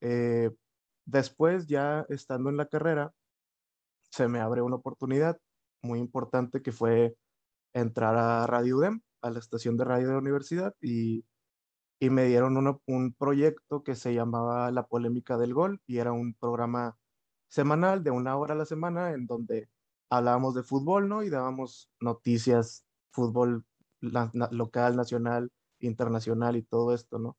Eh, 0.00 0.50
después, 1.04 1.66
ya 1.66 2.06
estando 2.08 2.50
en 2.50 2.56
la 2.56 2.66
carrera, 2.66 3.12
se 4.10 4.28
me 4.28 4.40
abre 4.40 4.62
una 4.62 4.76
oportunidad 4.76 5.38
muy 5.82 5.98
importante 5.98 6.62
que 6.62 6.72
fue 6.72 7.16
entrar 7.74 8.16
a 8.16 8.46
Radio 8.46 8.78
UDEM, 8.78 9.00
a 9.22 9.30
la 9.30 9.38
estación 9.38 9.76
de 9.76 9.84
radio 9.84 10.08
de 10.08 10.12
la 10.14 10.18
universidad, 10.20 10.74
y, 10.80 11.24
y 12.00 12.10
me 12.10 12.26
dieron 12.26 12.56
un 12.86 13.14
proyecto 13.14 13.82
que 13.82 13.94
se 13.96 14.14
llamaba 14.14 14.70
La 14.70 14.86
Polémica 14.86 15.38
del 15.38 15.54
Gol, 15.54 15.80
y 15.86 15.98
era 15.98 16.12
un 16.12 16.34
programa 16.34 16.96
semanal 17.48 18.04
de 18.04 18.10
una 18.12 18.36
hora 18.36 18.54
a 18.54 18.58
la 18.58 18.66
semana 18.66 19.12
en 19.12 19.26
donde 19.26 19.68
hablábamos 20.10 20.54
de 20.54 20.62
fútbol, 20.62 21.08
¿no? 21.08 21.22
Y 21.22 21.30
dábamos 21.30 21.88
noticias, 22.00 22.84
fútbol 23.12 23.64
local, 24.00 24.96
nacional, 24.96 25.52
internacional 25.78 26.56
y 26.56 26.62
todo 26.62 26.94
esto, 26.94 27.18
¿no? 27.18 27.38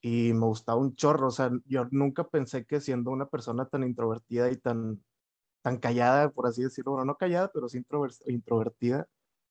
Y 0.00 0.32
me 0.34 0.46
gustaba 0.46 0.80
un 0.80 0.94
chorro, 0.94 1.28
o 1.28 1.30
sea, 1.30 1.50
yo 1.64 1.86
nunca 1.90 2.28
pensé 2.28 2.64
que 2.64 2.80
siendo 2.80 3.10
una 3.10 3.28
persona 3.28 3.66
tan 3.66 3.82
introvertida 3.82 4.50
y 4.50 4.56
tan, 4.56 5.02
tan 5.62 5.78
callada, 5.78 6.30
por 6.30 6.46
así 6.46 6.62
decirlo, 6.62 6.92
bueno, 6.92 7.06
no 7.06 7.16
callada, 7.16 7.50
pero 7.52 7.68
sí 7.68 7.84
introvertida, 8.26 9.08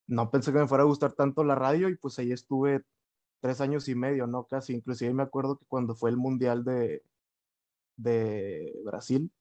no 0.07 0.31
pensé 0.31 0.53
que 0.53 0.59
me 0.59 0.67
fuera 0.67 0.83
a 0.83 0.87
gustar 0.87 1.13
tanto 1.13 1.43
la 1.43 1.55
radio 1.55 1.89
y 1.89 1.97
pues 1.97 2.19
ahí 2.19 2.31
estuve 2.31 2.83
tres 3.41 3.61
años 3.61 3.87
y 3.89 3.95
medio, 3.95 4.27
¿no? 4.27 4.45
Casi, 4.45 4.73
inclusive 4.73 5.13
me 5.13 5.23
acuerdo 5.23 5.57
que 5.57 5.65
cuando 5.67 5.95
fue 5.95 6.09
el 6.11 6.17
Mundial 6.17 6.63
de, 6.63 7.03
de 7.97 8.81
Brasil, 8.85 9.31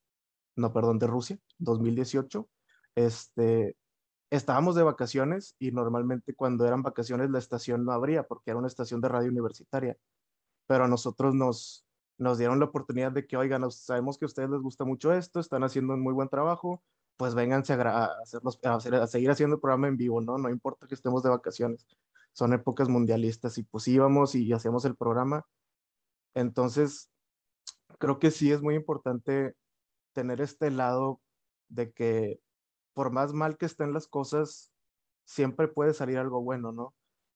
no, 0.57 0.73
perdón, 0.73 0.99
de 0.99 1.07
Rusia, 1.07 1.39
2018, 1.59 2.49
este, 2.95 3.77
estábamos 4.31 4.75
de 4.75 4.83
vacaciones 4.83 5.55
y 5.59 5.73
normalmente 5.73 6.35
cuando 6.35 6.67
eran 6.67 6.83
vacaciones 6.83 7.31
la 7.31 7.39
estación 7.39 7.85
no 7.85 7.93
abría 7.93 8.25
porque 8.25 8.51
era 8.51 8.59
una 8.59 8.69
estación 8.69 9.01
de 9.01 9.09
radio 9.09 9.31
universitaria, 9.31 9.97
pero 10.67 10.85
a 10.85 10.89
nosotros 10.89 11.35
nos, 11.35 11.87
nos 12.19 12.39
dieron 12.39 12.59
la 12.59 12.67
oportunidad 12.67 13.13
de 13.13 13.27
que, 13.27 13.37
oigan, 13.37 13.71
sabemos 13.71 14.19
que 14.19 14.25
a 14.25 14.27
ustedes 14.27 14.51
les 14.51 14.61
gusta 14.61 14.85
mucho 14.85 15.13
esto, 15.13 15.41
están 15.41 15.65
haciendo 15.65 15.95
un 15.95 16.01
muy 16.03 16.13
buen 16.13 16.29
trabajo, 16.29 16.83
pues 17.17 17.35
vénganse 17.35 17.75
a, 17.75 18.07
hacerlos, 18.23 18.59
a, 18.65 18.75
a, 18.75 19.07
seguir 19.07 19.31
haciendo 19.31 19.57
el 19.57 19.61
programa 19.61 19.89
en 19.89 19.97
vivo, 19.97 20.21
¿no? 20.21 20.39
No 20.39 20.51
importa 20.51 20.87
que 20.87 20.95
estemos 20.95 21.23
de 21.23 21.31
vacaciones, 21.31 21.87
son 22.33 22.53
épocas 22.53 22.89
mundialistas 22.89 23.59
y 23.59 23.63
pues 23.63 23.87
íbamos 23.89 24.35
y 24.35 24.53
hacíamos 24.53 24.85
el 24.85 24.97
programa. 24.97 25.47
Entonces, 26.35 27.11
creo 27.99 28.19
que 28.19 28.31
sí 28.33 28.51
es 28.51 28.61
muy 28.61 28.75
importante 28.75 29.55
tener 30.13 30.41
este 30.41 30.71
lado 30.71 31.21
de 31.69 31.93
que 31.93 32.41
por 32.95 33.11
más 33.11 33.33
mal 33.33 33.59
que 33.59 33.67
estén 33.67 33.93
las 33.93 34.09
cosas, 34.09 34.73
siempre 35.25 35.69
puede 35.69 35.95
salir 35.95 36.19
algo 36.19 36.43
bueno, 36.43 36.73
¿no? 36.73 36.95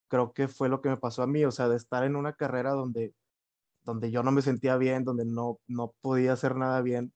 Creo 0.09 0.33
que 0.33 0.49
fue 0.49 0.69
lo 0.69 0.81
que 0.81 0.89
me 0.89 0.97
pasó 0.97 1.23
a 1.23 1.27
mí, 1.27 1.45
o 1.45 1.51
sea, 1.51 1.69
de 1.69 1.77
estar 1.77 2.05
en 2.05 2.17
una 2.17 2.35
carrera 2.35 2.73
donde, 2.73 3.15
donde 3.83 4.11
yo 4.11 4.23
no 4.23 4.33
me 4.33 4.43
sentía 4.43 4.77
bien, 4.77 5.05
donde 5.05 5.25
no, 5.25 5.61
no 5.67 5.95
podía 6.01 6.33
hacer 6.33 6.57
nada 6.57 6.81
bien, 6.83 7.13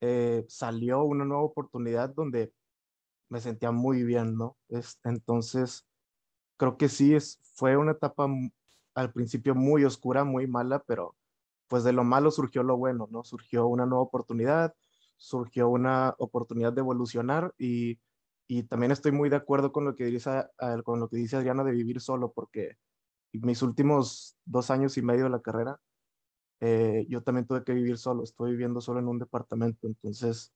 eh, 0.00 0.44
salió 0.48 1.04
una 1.04 1.24
nueva 1.24 1.44
oportunidad 1.44 2.10
donde 2.10 2.52
me 3.28 3.40
sentía 3.40 3.70
muy 3.70 4.02
bien, 4.02 4.36
¿no? 4.36 4.58
Es, 4.68 4.98
entonces, 5.04 5.86
creo 6.58 6.76
que 6.76 6.88
sí, 6.88 7.14
es, 7.14 7.38
fue 7.54 7.76
una 7.76 7.92
etapa 7.92 8.28
al 8.94 9.12
principio 9.12 9.54
muy 9.54 9.84
oscura, 9.84 10.24
muy 10.24 10.46
mala, 10.46 10.82
pero 10.86 11.16
pues 11.68 11.84
de 11.84 11.92
lo 11.92 12.04
malo 12.04 12.30
surgió 12.30 12.62
lo 12.62 12.76
bueno, 12.76 13.08
¿no? 13.10 13.24
Surgió 13.24 13.66
una 13.66 13.86
nueva 13.86 14.02
oportunidad, 14.02 14.74
surgió 15.22 15.68
una 15.68 16.16
oportunidad 16.18 16.72
de 16.72 16.80
evolucionar 16.80 17.54
y, 17.56 18.00
y 18.48 18.64
también 18.64 18.90
estoy 18.90 19.12
muy 19.12 19.28
de 19.30 19.36
acuerdo 19.36 19.70
con 19.70 19.84
lo 19.84 19.94
que 19.94 20.06
dice, 20.06 20.44
con 20.84 20.98
lo 20.98 21.08
que 21.08 21.16
dice 21.16 21.36
Adriana 21.36 21.62
de 21.62 21.70
vivir 21.70 22.00
solo, 22.00 22.32
porque 22.32 22.76
mis 23.32 23.62
últimos 23.62 24.36
dos 24.44 24.70
años 24.72 24.98
y 24.98 25.02
medio 25.02 25.24
de 25.24 25.30
la 25.30 25.40
carrera, 25.40 25.80
eh, 26.60 27.06
yo 27.08 27.22
también 27.22 27.46
tuve 27.46 27.62
que 27.62 27.72
vivir 27.72 27.98
solo, 27.98 28.24
estoy 28.24 28.52
viviendo 28.52 28.80
solo 28.80 28.98
en 28.98 29.06
un 29.06 29.20
departamento, 29.20 29.86
entonces 29.86 30.52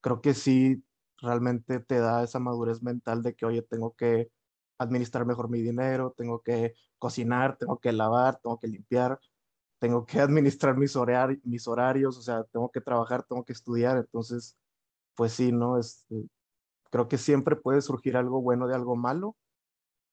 creo 0.00 0.20
que 0.20 0.34
sí, 0.34 0.84
realmente 1.18 1.78
te 1.78 2.00
da 2.00 2.24
esa 2.24 2.40
madurez 2.40 2.82
mental 2.82 3.22
de 3.22 3.34
que, 3.36 3.46
oye, 3.46 3.62
tengo 3.62 3.94
que 3.94 4.30
administrar 4.78 5.26
mejor 5.26 5.48
mi 5.48 5.62
dinero, 5.62 6.12
tengo 6.16 6.42
que 6.42 6.74
cocinar, 6.98 7.56
tengo 7.56 7.78
que 7.78 7.92
lavar, 7.92 8.40
tengo 8.42 8.58
que 8.58 8.66
limpiar, 8.66 9.20
tengo 9.78 10.06
que 10.06 10.20
administrar 10.20 10.76
mis, 10.76 10.94
mis 11.44 11.68
horarios, 11.68 12.18
o 12.18 12.22
sea, 12.22 12.44
tengo 12.44 12.70
que 12.70 12.80
trabajar, 12.80 13.24
tengo 13.24 13.44
que 13.44 13.52
estudiar, 13.52 13.98
entonces, 13.98 14.56
pues 15.14 15.32
sí, 15.32 15.52
¿no? 15.52 15.78
Es, 15.78 16.06
eh, 16.10 16.26
creo 16.90 17.08
que 17.08 17.18
siempre 17.18 17.56
puede 17.56 17.82
surgir 17.82 18.16
algo 18.16 18.42
bueno 18.42 18.66
de 18.66 18.74
algo 18.74 18.96
malo 18.96 19.36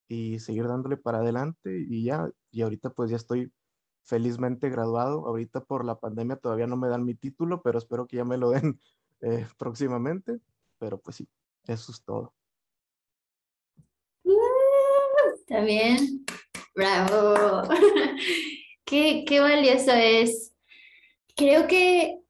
y 0.08 0.38
seguir 0.38 0.68
dándole 0.68 0.96
para 0.96 1.18
adelante 1.18 1.84
y 1.88 2.04
ya, 2.04 2.30
y 2.50 2.62
ahorita 2.62 2.90
pues 2.90 3.10
ya 3.10 3.16
estoy 3.16 3.52
felizmente 4.04 4.70
graduado, 4.70 5.26
ahorita 5.26 5.64
por 5.64 5.84
la 5.84 5.98
pandemia 5.98 6.36
todavía 6.36 6.66
no 6.68 6.76
me 6.76 6.88
dan 6.88 7.04
mi 7.04 7.14
título, 7.14 7.62
pero 7.62 7.78
espero 7.78 8.06
que 8.06 8.16
ya 8.18 8.24
me 8.24 8.38
lo 8.38 8.50
den 8.50 8.80
eh, 9.20 9.46
próximamente, 9.58 10.40
pero 10.78 10.98
pues 10.98 11.16
sí, 11.16 11.28
eso 11.66 11.92
es 11.92 12.02
todo. 12.04 12.32
Bien, 15.48 16.24
bravo. 16.74 17.62
Qué, 18.86 19.24
qué 19.26 19.40
valioso 19.40 19.90
es. 19.92 20.54
Creo 21.34 21.66
que 21.66 22.20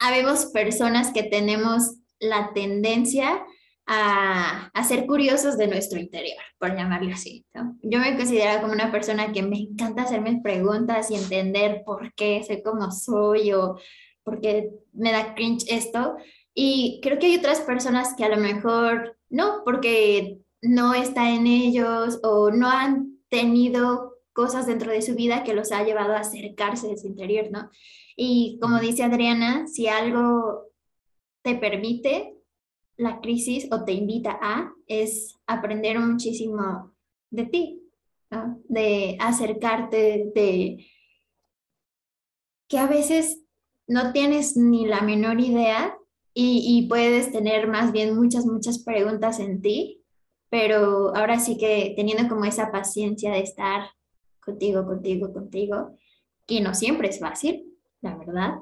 habemos 0.00 0.46
personas 0.46 1.12
que 1.12 1.22
tenemos 1.22 1.96
la 2.18 2.52
tendencia 2.54 3.44
a, 3.86 4.70
a, 4.72 4.84
ser 4.84 5.06
curiosos 5.06 5.58
de 5.58 5.66
nuestro 5.66 5.98
interior, 5.98 6.38
por 6.58 6.74
llamarlo 6.74 7.12
así. 7.12 7.44
Yo 7.82 7.98
me 7.98 8.16
considero 8.16 8.60
como 8.62 8.72
una 8.72 8.90
persona 8.90 9.30
que 9.32 9.42
me 9.42 9.58
encanta 9.58 10.02
hacerme 10.02 10.40
preguntas 10.42 11.10
y 11.10 11.16
entender 11.16 11.82
por 11.84 12.14
qué 12.14 12.42
soy 12.46 12.62
como 12.62 12.90
soy 12.90 13.52
o 13.52 13.78
por 14.22 14.40
qué 14.40 14.70
me 14.92 15.12
da 15.12 15.34
cringe 15.34 15.64
esto. 15.68 16.16
Y 16.54 17.00
creo 17.02 17.18
que 17.18 17.26
hay 17.26 17.36
otras 17.36 17.60
personas 17.60 18.14
que 18.16 18.24
a 18.24 18.28
lo 18.30 18.38
mejor 18.38 19.18
no, 19.28 19.62
porque 19.64 20.38
no 20.62 20.94
está 20.94 21.30
en 21.30 21.46
ellos 21.46 22.20
o 22.22 22.50
no 22.50 22.68
han 22.70 23.18
tenido 23.28 24.09
cosas 24.32 24.66
dentro 24.66 24.90
de 24.92 25.02
su 25.02 25.14
vida 25.14 25.44
que 25.44 25.54
los 25.54 25.72
ha 25.72 25.84
llevado 25.84 26.12
a 26.12 26.20
acercarse 26.20 26.88
de 26.88 26.96
su 26.96 27.06
interior, 27.06 27.48
¿no? 27.50 27.70
Y 28.16 28.58
como 28.60 28.80
dice 28.80 29.02
Adriana, 29.02 29.66
si 29.66 29.88
algo 29.88 30.66
te 31.42 31.54
permite 31.56 32.36
la 32.96 33.20
crisis 33.20 33.68
o 33.72 33.84
te 33.84 33.92
invita 33.92 34.38
a, 34.40 34.72
es 34.86 35.38
aprender 35.46 35.98
muchísimo 35.98 36.94
de 37.30 37.46
ti, 37.46 37.82
¿no? 38.30 38.60
De 38.68 39.16
acercarte, 39.20 40.30
de 40.34 40.86
que 42.68 42.78
a 42.78 42.86
veces 42.86 43.42
no 43.88 44.12
tienes 44.12 44.56
ni 44.56 44.86
la 44.86 45.00
menor 45.00 45.40
idea 45.40 45.96
y, 46.34 46.62
y 46.66 46.88
puedes 46.88 47.32
tener 47.32 47.66
más 47.66 47.90
bien 47.90 48.14
muchas, 48.14 48.46
muchas 48.46 48.78
preguntas 48.84 49.40
en 49.40 49.60
ti, 49.60 50.04
pero 50.50 51.14
ahora 51.16 51.40
sí 51.40 51.56
que 51.58 51.94
teniendo 51.96 52.28
como 52.28 52.44
esa 52.44 52.70
paciencia 52.70 53.32
de 53.32 53.40
estar 53.40 53.90
contigo, 54.40 54.86
contigo, 54.86 55.32
contigo, 55.32 55.96
que 56.46 56.60
no 56.60 56.74
siempre 56.74 57.08
es 57.08 57.20
fácil, 57.20 57.78
la 58.00 58.16
verdad. 58.16 58.58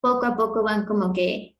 Poco 0.00 0.26
a 0.26 0.36
poco 0.36 0.62
van 0.62 0.86
como 0.86 1.12
que 1.12 1.56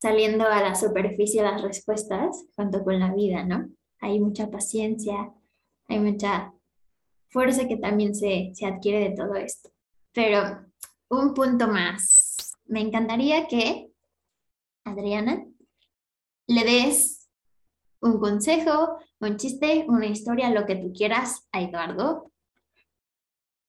saliendo 0.00 0.46
a 0.46 0.60
la 0.60 0.74
superficie 0.74 1.42
las 1.42 1.62
respuestas 1.62 2.44
junto 2.56 2.82
con 2.82 2.98
la 2.98 3.14
vida, 3.14 3.44
¿no? 3.44 3.70
Hay 4.00 4.18
mucha 4.18 4.50
paciencia, 4.50 5.32
hay 5.86 6.00
mucha 6.00 6.52
fuerza 7.28 7.68
que 7.68 7.76
también 7.76 8.14
se, 8.14 8.50
se 8.54 8.66
adquiere 8.66 9.10
de 9.10 9.16
todo 9.16 9.36
esto. 9.36 9.70
Pero 10.12 10.66
un 11.08 11.34
punto 11.34 11.68
más. 11.68 12.54
Me 12.66 12.80
encantaría 12.80 13.46
que, 13.46 13.90
Adriana, 14.84 15.44
le 16.46 16.64
des 16.64 17.11
un 18.02 18.18
consejo, 18.18 18.98
un 19.20 19.36
chiste, 19.36 19.86
una 19.88 20.06
historia, 20.06 20.50
lo 20.50 20.66
que 20.66 20.76
tú 20.76 20.92
quieras 20.92 21.48
a 21.52 21.62
Eduardo. 21.62 22.30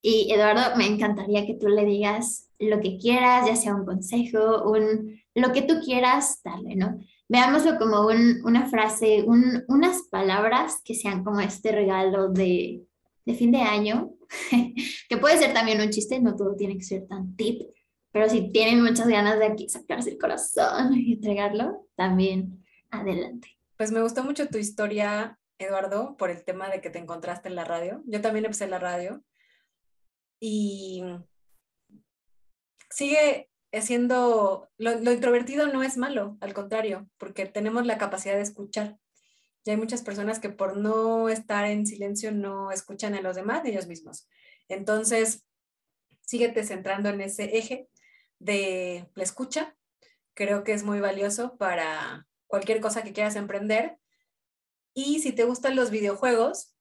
Y 0.01 0.33
Eduardo, 0.33 0.75
me 0.75 0.87
encantaría 0.87 1.45
que 1.45 1.53
tú 1.53 1.69
le 1.69 1.85
digas 1.85 2.49
lo 2.59 2.81
que 2.81 2.97
quieras, 2.97 3.47
ya 3.47 3.55
sea 3.55 3.75
un 3.75 3.85
consejo, 3.85 4.69
un, 4.69 5.21
lo 5.35 5.51
que 5.53 5.61
tú 5.61 5.75
quieras 5.83 6.41
darle, 6.43 6.75
¿no? 6.75 6.99
Veámoslo 7.29 7.77
como 7.77 8.07
una 8.07 8.67
frase, 8.67 9.23
unas 9.25 10.01
palabras 10.09 10.81
que 10.83 10.93
sean 10.93 11.23
como 11.23 11.39
este 11.39 11.71
regalo 11.71 12.27
de, 12.29 12.83
de 13.25 13.33
fin 13.33 13.51
de 13.51 13.61
año, 13.61 14.11
que 15.09 15.17
puede 15.17 15.37
ser 15.37 15.53
también 15.53 15.79
un 15.79 15.89
chiste, 15.89 16.19
no 16.19 16.35
todo 16.35 16.55
tiene 16.55 16.77
que 16.77 16.83
ser 16.83 17.07
tan 17.07 17.35
tip, 17.35 17.61
pero 18.11 18.29
si 18.29 18.51
tienen 18.51 18.83
muchas 18.83 19.07
ganas 19.07 19.39
de 19.39 19.45
aquí 19.45 19.69
sacarse 19.69 20.11
el 20.11 20.17
corazón 20.17 20.93
y 20.95 21.13
entregarlo, 21.13 21.87
también 21.95 22.63
adelante. 22.91 23.57
Pues 23.83 23.91
me 23.91 24.01
gustó 24.01 24.23
mucho 24.23 24.47
tu 24.47 24.57
historia, 24.57 25.37
Eduardo, 25.57 26.15
por 26.15 26.29
el 26.29 26.45
tema 26.45 26.69
de 26.69 26.79
que 26.79 26.89
te 26.89 26.99
encontraste 26.99 27.49
en 27.49 27.55
la 27.55 27.65
radio. 27.65 28.01
Yo 28.05 28.21
también 28.21 28.45
empecé 28.45 28.63
en 28.63 28.71
la 28.71 28.79
radio. 28.79 29.21
Y 30.39 31.03
sigue 32.89 33.51
siendo, 33.81 34.69
lo, 34.77 35.11
introvertido 35.11 35.67
no 35.67 35.83
es 35.83 35.97
malo, 35.97 36.37
al 36.39 36.53
contrario, 36.53 37.09
porque 37.17 37.45
tenemos 37.45 37.85
la 37.85 37.97
capacidad 37.97 38.35
de 38.35 38.43
escuchar. 38.43 38.97
Y 39.65 39.71
hay 39.71 39.75
muchas 39.75 40.01
personas 40.01 40.39
que 40.39 40.49
por 40.49 40.77
no 40.77 41.27
estar 41.27 41.65
en 41.65 41.85
silencio 41.85 42.31
no 42.31 42.71
escuchan 42.71 43.15
a 43.15 43.21
los 43.21 43.35
demás 43.35 43.65
ni 43.65 43.71
ellos 43.71 43.87
mismos. 43.87 44.29
Entonces, 44.69 45.43
síguete 46.21 46.63
centrando 46.63 47.09
en 47.09 47.19
ese 47.19 47.57
eje 47.57 47.89
de 48.39 49.09
la 49.13 49.23
escucha. 49.23 49.75
Creo 50.35 50.63
que 50.63 50.71
es 50.71 50.83
muy 50.85 51.01
valioso 51.01 51.57
para 51.57 52.27
cualquier 52.53 52.81
cosa 52.81 53.01
que 53.01 53.13
quieras 53.13 53.35
emprender. 53.35 53.97
Y 54.93 55.21
si 55.21 55.31
te 55.31 55.43
gustan 55.43 55.75
los 55.75 55.89
videojuegos, 55.89 56.75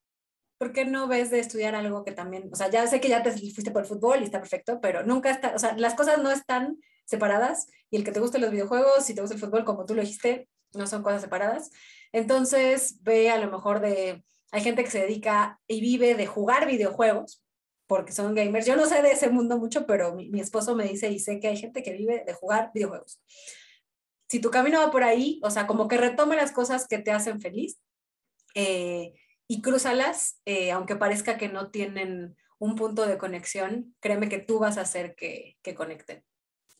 ¿por 0.58 0.74
qué 0.74 0.84
no 0.84 1.08
ves 1.08 1.30
de 1.30 1.38
estudiar 1.38 1.74
algo 1.74 2.04
que 2.04 2.12
también, 2.12 2.50
o 2.52 2.56
sea, 2.56 2.68
ya 2.68 2.86
sé 2.86 3.00
que 3.00 3.08
ya 3.08 3.22
te 3.22 3.32
fuiste 3.32 3.70
por 3.70 3.80
el 3.80 3.88
fútbol 3.88 4.20
y 4.20 4.24
está 4.24 4.38
perfecto, 4.38 4.82
pero 4.82 5.02
nunca 5.02 5.30
está, 5.30 5.54
o 5.54 5.58
sea, 5.58 5.74
las 5.78 5.94
cosas 5.94 6.22
no 6.22 6.30
están 6.30 6.76
separadas 7.06 7.68
y 7.90 7.96
el 7.96 8.04
que 8.04 8.12
te 8.12 8.20
guste 8.20 8.38
los 8.38 8.50
videojuegos, 8.50 9.06
si 9.06 9.14
te 9.14 9.22
gusta 9.22 9.34
el 9.34 9.40
fútbol, 9.40 9.64
como 9.64 9.86
tú 9.86 9.94
lo 9.94 10.02
dijiste, 10.02 10.46
no 10.74 10.86
son 10.86 11.02
cosas 11.02 11.22
separadas. 11.22 11.70
Entonces, 12.12 12.98
ve 13.00 13.30
a 13.30 13.38
lo 13.38 13.50
mejor 13.50 13.80
de, 13.80 14.22
hay 14.50 14.60
gente 14.60 14.84
que 14.84 14.90
se 14.90 15.00
dedica 15.00 15.58
y 15.66 15.80
vive 15.80 16.14
de 16.14 16.26
jugar 16.26 16.66
videojuegos, 16.66 17.42
porque 17.86 18.12
son 18.12 18.34
gamers. 18.34 18.66
Yo 18.66 18.76
no 18.76 18.84
sé 18.84 19.00
de 19.00 19.12
ese 19.12 19.30
mundo 19.30 19.58
mucho, 19.58 19.86
pero 19.86 20.14
mi, 20.14 20.38
esposo 20.38 20.76
me 20.76 20.84
dice 20.84 21.10
y 21.10 21.18
sé 21.18 21.40
que 21.40 21.48
hay 21.48 21.56
gente 21.56 21.82
que 21.82 21.94
vive 21.94 22.24
de 22.26 22.34
jugar 22.34 22.72
videojuegos. 22.74 23.22
Si 24.32 24.40
tu 24.40 24.50
camino 24.50 24.80
va 24.80 24.90
por 24.90 25.02
ahí, 25.02 25.38
o 25.42 25.50
sea, 25.50 25.66
como 25.66 25.88
que 25.88 25.98
retome 25.98 26.36
las 26.36 26.52
cosas 26.52 26.88
que 26.88 26.98
te 26.98 27.10
hacen 27.10 27.42
feliz 27.42 27.78
eh, 28.54 29.12
y 29.46 29.60
crúzalas, 29.60 30.40
eh, 30.46 30.72
aunque 30.72 30.96
parezca 30.96 31.36
que 31.36 31.50
no 31.50 31.70
tienen 31.70 32.34
un 32.58 32.74
punto 32.74 33.06
de 33.06 33.18
conexión, 33.18 33.94
créeme 34.00 34.30
que 34.30 34.38
tú 34.38 34.58
vas 34.58 34.78
a 34.78 34.82
hacer 34.82 35.14
que, 35.16 35.58
que 35.60 35.74
conecten. 35.74 36.24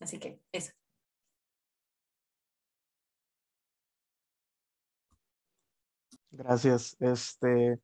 Así 0.01 0.19
que 0.19 0.41
eso. 0.51 0.73
Gracias. 6.31 6.97
Este, 7.01 7.79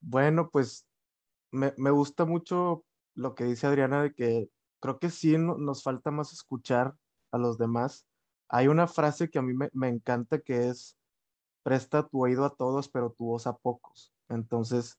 bueno, 0.00 0.48
pues 0.50 0.86
me, 1.50 1.90
gusta 1.90 2.24
mucho 2.24 2.82
lo 3.14 3.34
que 3.34 3.44
dice 3.44 3.66
Adriana 3.66 4.04
de 4.04 4.14
que 4.14 4.48
creo 4.80 4.98
que 4.98 5.10
sí 5.10 5.36
nos 5.36 5.82
falta 5.82 6.10
más 6.10 6.32
escuchar 6.32 6.94
a 7.30 7.36
los 7.36 7.58
demás. 7.58 8.05
Hay 8.48 8.68
una 8.68 8.86
frase 8.86 9.30
que 9.30 9.38
a 9.38 9.42
mí 9.42 9.54
me, 9.54 9.88
encanta 9.88 10.40
que 10.40 10.68
es, 10.68 10.96
presta 11.62 12.06
tu 12.08 12.24
oído 12.24 12.44
a 12.44 12.54
todos, 12.54 12.88
pero 12.88 13.12
tu 13.12 13.26
voz 13.26 13.46
a 13.46 13.56
pocos. 13.56 14.12
Entonces, 14.28 14.98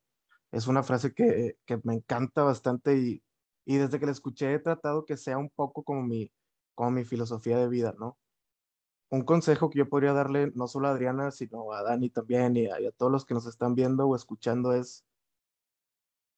es 0.51 0.67
una 0.67 0.83
frase 0.83 1.13
que, 1.13 1.57
me 1.83 1.95
encanta 1.95 2.43
bastante 2.43 2.97
y, 2.97 3.23
y, 3.65 3.77
desde 3.77 3.99
que 3.99 4.05
la 4.05 4.11
escuché 4.11 4.53
he 4.53 4.59
tratado 4.59 5.05
que 5.05 5.17
sea 5.17 5.37
un 5.37 5.49
poco 5.49 5.83
como 5.83 6.03
mi, 6.03 6.31
como 6.75 6.91
mi 6.91 7.05
filosofía 7.05 7.57
de 7.57 7.69
vida, 7.69 7.93
¿no? 7.99 8.17
un 9.09 9.23
consejo 9.23 9.69
que 9.69 9.79
yo 9.79 9.89
podría 9.89 10.13
darle 10.13 10.51
no 10.55 10.67
solo 10.67 10.87
a 10.87 10.91
Adriana, 10.91 11.31
sino 11.31 11.71
a 11.73 11.83
Dani 11.83 12.09
también 12.09 12.57
y 12.57 12.67
a, 12.67 12.91
todos 12.91 13.11
los 13.11 13.25
que 13.25 13.33
nos 13.33 13.45
están 13.45 13.75
viendo 13.75 14.07
o 14.07 14.15
escuchando 14.15 14.73
es, 14.73 15.05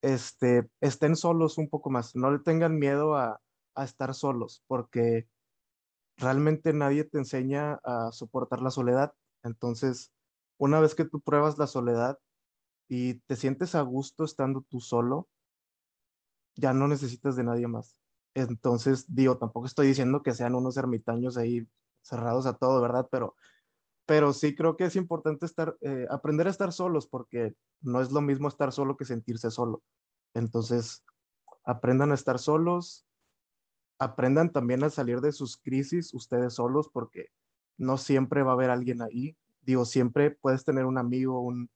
este, 0.02 0.70
estén 0.82 1.16
solos 1.16 1.58
un 1.58 1.70
poco 1.70 1.90
más, 1.90 2.16
no 2.16 2.32
le 2.32 2.40
tengan 2.40 2.78
miedo 2.78 3.16
a, 3.16 3.42
a 3.76 3.84
estar 3.84 4.14
solos, 4.14 4.64
porque 4.68 5.28
realmente 6.20 6.74
nadie 6.74 7.06
te 7.06 7.18
enseña 7.18 7.80
a 7.84 8.12
soportar 8.12 8.62
la 8.62 8.72
soledad. 8.72 9.14
Entonces, 9.44 10.12
una 10.58 10.80
vez 10.80 10.94
que 10.94 11.06
tú 11.06 11.22
pruebas 11.22 11.58
la 11.58 11.68
soledad 11.68 12.20
y 12.90 13.16
te 13.22 13.36
sientes 13.36 13.74
a 13.76 13.82
gusto 13.82 14.26
estando 14.26 14.62
tú 14.70 14.82
solo, 14.82 15.30
ya 16.56 16.74
no 16.74 16.88
necesitas 16.88 17.36
de 17.36 17.44
nadie 17.46 17.68
más. 17.68 18.02
Entonces, 18.34 19.06
digo, 19.08 19.38
tampoco 19.38 19.66
estoy 19.66 19.88
diciendo 19.88 20.22
que 20.22 20.34
sean 20.34 20.56
unos 20.56 20.78
ermitaños 20.78 21.38
ahí 21.38 21.68
cerrados 22.02 22.46
a 22.46 22.58
todo, 22.58 22.82
¿verdad? 22.82 23.08
Pero, 23.10 23.36
pero 24.06 24.34
sí 24.34 24.56
creo 24.56 24.76
que 24.76 24.86
es 24.86 24.96
importante 24.96 25.46
estar, 25.46 25.78
eh, 25.82 26.06
aprender 26.10 26.48
a 26.48 26.52
estar 26.52 26.74
solos 26.74 27.08
porque 27.08 27.56
no 27.82 28.02
es 28.02 28.12
lo 28.12 28.22
mismo 28.22 28.48
estar 28.50 28.74
solo 28.74 28.98
que 28.98 29.06
sentirse 29.06 29.52
solo. 29.52 29.84
Entonces, 30.34 31.04
aprendan 31.64 32.12
a 32.12 32.16
estar 32.16 32.40
solos, 32.40 33.06
aprendan 34.00 34.52
también 34.52 34.84
a 34.84 34.90
salir 34.90 35.22
de 35.22 35.32
sus 35.32 35.58
crisis 35.58 36.14
ustedes 36.14 36.54
solos 36.54 36.90
porque 36.92 37.28
no 37.78 37.98
siempre 37.98 38.44
va 38.44 38.52
a 38.52 38.54
haber 38.56 38.70
alguien 38.72 39.02
ahí. 39.02 39.38
Digo, 39.62 39.86
siempre 39.86 40.32
puedes 40.32 40.64
tener 40.64 40.86
un 40.86 40.98
amigo, 40.98 41.42
un, 41.42 41.70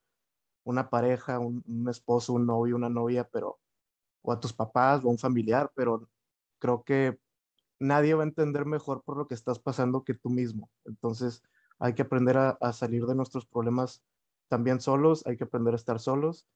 una 0.63 0.89
pareja, 0.89 1.39
un, 1.39 1.87
esposo, 1.89 2.33
un 2.33 2.45
novio, 2.45 2.75
una 2.75 2.89
novia, 2.89 3.27
pero 3.31 3.59
o 4.21 4.31
a 4.31 4.39
tus 4.39 4.53
papás 4.53 5.03
o 5.03 5.09
un 5.09 5.17
familiar, 5.17 5.71
pero 5.75 6.09
creo 6.59 6.83
que 6.83 7.19
nadie 7.79 8.13
va 8.13 8.23
a 8.23 8.27
entender 8.27 8.65
mejor 8.65 9.03
por 9.03 9.17
lo 9.17 9.27
que 9.27 9.33
estás 9.33 9.59
pasando 9.59 10.05
que 10.05 10.13
tú 10.13 10.29
mismo. 10.29 10.69
Entonces, 10.85 11.43
hay 11.79 11.93
que 11.93 12.03
aprender 12.03 12.37
a, 12.37 12.73
salir 12.73 13.05
de 13.05 13.15
nuestros 13.15 13.45
problemas 13.45 14.01
también 14.47 14.79
solos, 14.79 15.25
hay 15.27 15.35
que 15.35 15.43
aprender 15.43 15.73
a 15.73 15.77
estar 15.77 15.99
solos. 15.99 16.47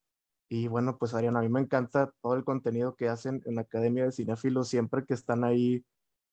Y 0.50 0.68
bueno, 0.68 0.98
pues 0.98 1.14
Ariana, 1.14 1.40
a 1.40 1.42
mí 1.44 1.50
me 1.50 1.60
encanta 1.62 2.14
todo 2.22 2.36
el 2.36 2.46
contenido 2.46 2.96
que 2.96 3.10
hacen 3.10 3.42
en 3.46 3.56
la 3.56 3.62
Academia 3.62 4.06
de 4.06 4.12
Cinefilos, 4.14 4.70
siempre 4.70 5.06
que 5.06 5.14
están 5.14 5.44
ahí 5.44 5.86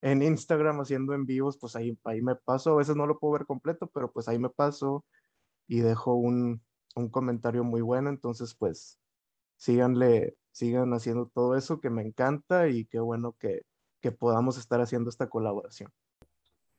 en 0.02 0.22
Instagram 0.22 0.80
haciendo 0.80 1.14
en 1.14 1.26
vivos, 1.26 1.58
pues 1.58 1.74
ahí, 1.76 1.98
ahí 2.04 2.22
me 2.22 2.36
paso, 2.36 2.72
a 2.72 2.76
veces 2.76 2.96
no 2.96 3.06
lo 3.06 3.18
puedo 3.18 3.32
ver 3.34 3.46
completo, 3.46 3.88
pero 3.92 4.12
pues 4.12 4.28
ahí 4.28 4.38
me 4.38 4.50
paso 4.50 5.04
y 5.68 5.80
dejo 5.80 6.14
un, 6.14 6.62
un 6.96 7.10
comentario 7.10 7.64
muy 7.64 7.82
bueno, 7.82 8.10
entonces 8.10 8.54
pues 8.54 9.00
síganle, 9.56 10.36
sigan 10.52 10.92
haciendo 10.94 11.28
todo 11.28 11.56
eso 11.56 11.80
que 11.80 11.90
me 11.90 12.02
encanta 12.02 12.68
y 12.68 12.86
qué 12.86 13.00
bueno 13.00 13.34
que, 13.38 13.62
que 14.00 14.12
podamos 14.12 14.58
estar 14.58 14.80
haciendo 14.80 15.10
esta 15.10 15.28
colaboración. 15.28 15.92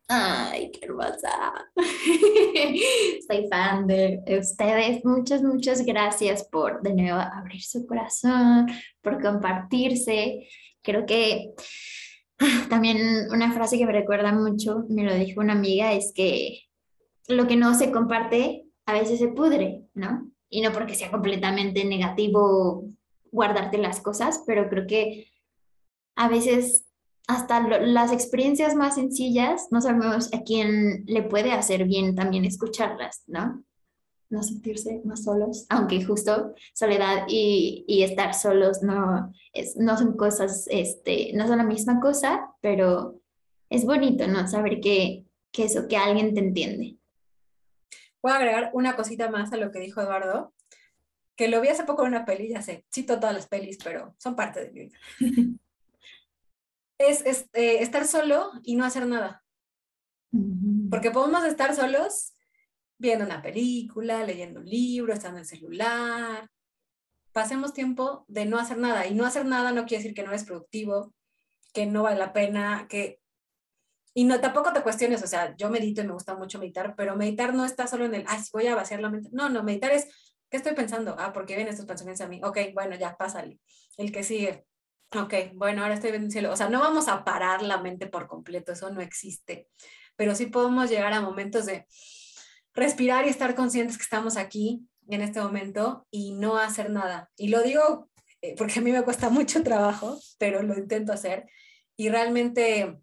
Ay, 0.08 0.72
qué 0.72 0.86
hermosa. 0.86 1.68
Soy 3.28 3.48
fan 3.50 3.88
de 3.88 4.22
ustedes. 4.40 5.04
Muchas, 5.04 5.42
muchas 5.42 5.84
gracias 5.84 6.44
por 6.44 6.82
de 6.84 6.94
nuevo 6.94 7.18
abrir 7.18 7.64
su 7.64 7.88
corazón, 7.88 8.68
por 9.02 9.20
compartirse. 9.22 10.48
Creo 10.84 11.08
que 11.08 11.54
ah, 12.40 12.68
también 12.70 12.98
una 13.32 13.52
frase 13.52 13.80
que 13.80 13.86
me 13.88 13.94
recuerda 13.94 14.32
mucho, 14.32 14.86
me 14.90 15.04
lo 15.04 15.14
dijo 15.16 15.42
una 15.42 15.54
amiga, 15.54 15.94
es 15.94 16.12
que 16.14 16.66
lo 17.28 17.48
que 17.48 17.56
no 17.56 17.74
se 17.74 17.92
comparte 17.92 18.66
a 18.86 18.94
veces 18.94 19.18
se 19.18 19.30
pudre, 19.30 19.86
¿no? 19.96 20.32
Y 20.50 20.62
no 20.62 20.72
porque 20.72 20.94
sea 20.94 21.10
completamente 21.10 21.84
negativo 21.84 22.86
guardarte 23.32 23.80
las 23.80 24.02
cosas, 24.02 24.44
pero 24.46 24.70
creo 24.70 24.86
que 24.86 25.32
a 26.16 26.30
veces 26.30 26.86
hasta 27.28 27.60
las 27.80 28.12
experiencias 28.12 28.76
más 28.76 28.96
sencillas, 28.96 29.68
no 29.72 29.82
sabemos 29.82 30.32
a 30.34 30.44
quién 30.44 31.04
le 31.08 31.24
puede 31.24 31.52
hacer 31.52 31.86
bien 31.86 32.16
también 32.16 32.46
escucharlas, 32.46 33.24
¿no? 33.28 33.64
No 34.30 34.44
sentirse 34.44 35.02
más 35.06 35.24
solos, 35.24 35.66
aunque 35.70 36.04
justo 36.04 36.54
soledad 36.74 37.26
y, 37.28 37.86
y 37.88 38.04
estar 38.04 38.34
solos 38.34 38.84
no, 38.84 39.32
es, 39.54 39.76
no 39.78 39.98
son 39.98 40.16
cosas, 40.18 40.68
este, 40.70 41.32
no 41.34 41.48
son 41.48 41.58
la 41.58 41.64
misma 41.64 42.00
cosa, 42.00 42.52
pero 42.62 43.22
es 43.70 43.86
bonito, 43.86 44.28
¿no? 44.28 44.48
Saber 44.48 44.80
que, 44.80 45.26
que 45.52 45.66
eso, 45.66 45.88
que 45.88 45.98
alguien 45.98 46.34
te 46.34 46.42
entiende. 46.42 46.98
Voy 48.22 48.32
a 48.32 48.38
agregar 48.38 48.72
una 48.74 48.96
cosita 48.96 49.30
más 49.30 49.52
a 49.54 49.58
lo 49.58 49.72
que 49.72 49.80
dijo 49.80 50.02
Eduardo, 50.02 50.54
que 51.36 51.48
lo 51.48 51.60
vi 51.62 51.68
hace 51.68 51.84
poco 51.84 52.04
en 52.04 52.10
una 52.10 52.26
peli, 52.26 52.50
ya 52.50 52.62
sé, 52.62 52.86
cito 52.94 53.20
todas 53.20 53.36
las 53.36 53.48
pelis, 53.48 53.78
pero 53.84 54.16
son 54.18 54.36
parte 54.36 54.66
de 54.66 54.72
mi 54.72 54.80
vida. 54.86 54.98
es, 56.98 57.48
eh, 57.54 57.82
estar 57.82 58.06
solo 58.06 58.52
y 58.64 58.76
no 58.76 58.86
hacer 58.86 59.06
nada. 59.08 59.44
Porque 60.90 61.12
podemos 61.12 61.44
estar 61.46 61.76
solos 61.76 62.34
viendo 62.98 63.26
una 63.26 63.42
película, 63.42 64.24
leyendo 64.24 64.60
un 64.60 64.66
libro, 64.66 65.14
estando 65.14 65.38
en 65.38 65.42
el 65.42 65.48
celular. 65.48 66.50
Pasemos 67.32 67.74
tiempo 67.74 68.26
de 68.28 68.46
no 68.46 68.58
hacer 68.58 68.78
nada. 68.78 69.08
Y 69.08 69.14
no 69.14 69.26
hacer 69.26 69.46
nada 69.46 69.72
no 69.72 69.86
quiere 69.86 70.04
decir 70.04 70.16
que 70.16 70.24
no 70.24 70.32
es 70.32 70.44
productivo, 70.44 71.14
que 71.74 71.86
no 71.86 72.04
vale 72.04 72.18
la 72.18 72.34
pena, 72.34 72.88
que... 72.90 73.20
Y 74.14 74.24
no, 74.24 74.40
tampoco 74.40 74.72
te 74.72 74.82
cuestiones, 74.82 75.22
o 75.24 75.28
sea, 75.28 75.54
yo 75.58 75.70
medito 75.70 76.02
y 76.02 76.08
me 76.08 76.14
gusta 76.14 76.36
mucho 76.36 76.58
meditar, 76.58 76.96
pero 76.96 77.18
meditar 77.18 77.54
no 77.54 77.66
está 77.66 77.86
solo 77.86 78.06
en 78.06 78.16
el, 78.16 78.24
ay, 78.30 78.40
voy 78.54 78.66
a 78.68 78.76
vaciar 78.76 79.02
la 79.02 79.10
mente. 79.10 79.30
No, 79.34 79.50
no, 79.50 79.62
meditar 79.62 79.92
es, 79.92 80.08
¿qué 80.50 80.56
estoy 80.56 80.74
pensando? 80.74 81.18
Ah, 81.20 81.34
porque 81.34 81.56
vienen 81.56 81.74
estos 81.74 81.86
pensamientos 81.86 82.26
a 82.26 82.30
mí. 82.30 82.40
Ok, 82.42 82.60
bueno, 82.74 82.96
ya, 82.96 83.18
pásale. 83.18 83.60
El 83.98 84.14
que 84.14 84.24
sigue 84.24 84.66
Ok, 85.14 85.34
bueno, 85.54 85.84
ahora 85.84 85.94
estoy 85.94 86.12
viendo 86.12 86.28
el 86.28 86.32
cielo. 86.32 86.52
O 86.52 86.56
sea, 86.56 86.70
no 86.70 86.80
vamos 86.80 87.08
a 87.08 87.24
parar 87.24 87.62
la 87.62 87.80
mente 87.82 88.08
por 88.08 88.28
completo, 88.28 88.72
eso 88.72 88.90
no 88.90 89.02
existe, 89.02 89.68
pero 90.16 90.36
sí 90.36 90.48
podemos 90.48 90.90
llegar 90.90 91.14
a 91.14 91.22
momentos 91.22 91.66
de 91.66 91.86
respirar 92.74 93.26
y 93.26 93.30
estar 93.30 93.56
conscientes 93.56 93.98
que 93.98 94.04
estamos 94.04 94.36
aquí 94.36 94.86
en 95.08 95.22
este 95.22 95.40
momento 95.42 96.08
y 96.12 96.34
no 96.34 96.58
hacer 96.58 96.90
nada. 96.90 97.30
Y 97.38 97.50
lo 97.50 97.62
digo 97.62 98.10
eh, 98.42 98.56
porque 98.58 98.80
a 98.80 98.82
mí 98.82 98.92
me 98.92 99.04
cuesta 99.04 99.30
mucho 99.32 99.64
trabajo, 99.64 100.20
pero 100.38 100.62
lo 100.62 100.78
intento 100.78 101.14
hacer 101.14 101.46
y 101.96 102.10
realmente 102.10 103.00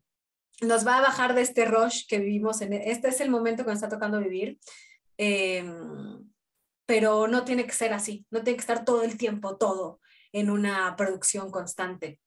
nos 0.60 0.86
va 0.86 0.98
a 0.98 1.02
bajar 1.02 1.34
de 1.34 1.42
este 1.42 1.64
rush 1.64 2.06
que 2.06 2.18
vivimos. 2.18 2.60
En, 2.60 2.72
e, 2.74 2.90
este 2.90 3.08
es 3.08 3.20
el 3.20 3.30
momento 3.30 3.64
que 3.64 3.70
nos 3.70 3.82
está 3.82 3.88
tocando 3.88 4.20
vivir. 4.20 4.58
Em, 5.16 6.30
pero 6.86 7.26
no 7.28 7.44
tiene 7.44 7.64
que 7.64 7.72
ser 7.72 7.92
así, 7.92 8.26
no 8.30 8.42
tiene 8.42 8.56
que 8.56 8.62
estar 8.62 8.84
todo 8.84 9.02
el 9.02 9.16
tiempo, 9.16 9.56
todo 9.56 10.00
en 10.32 10.50
una 10.50 10.96
producción 10.96 11.50
constante. 11.50 12.20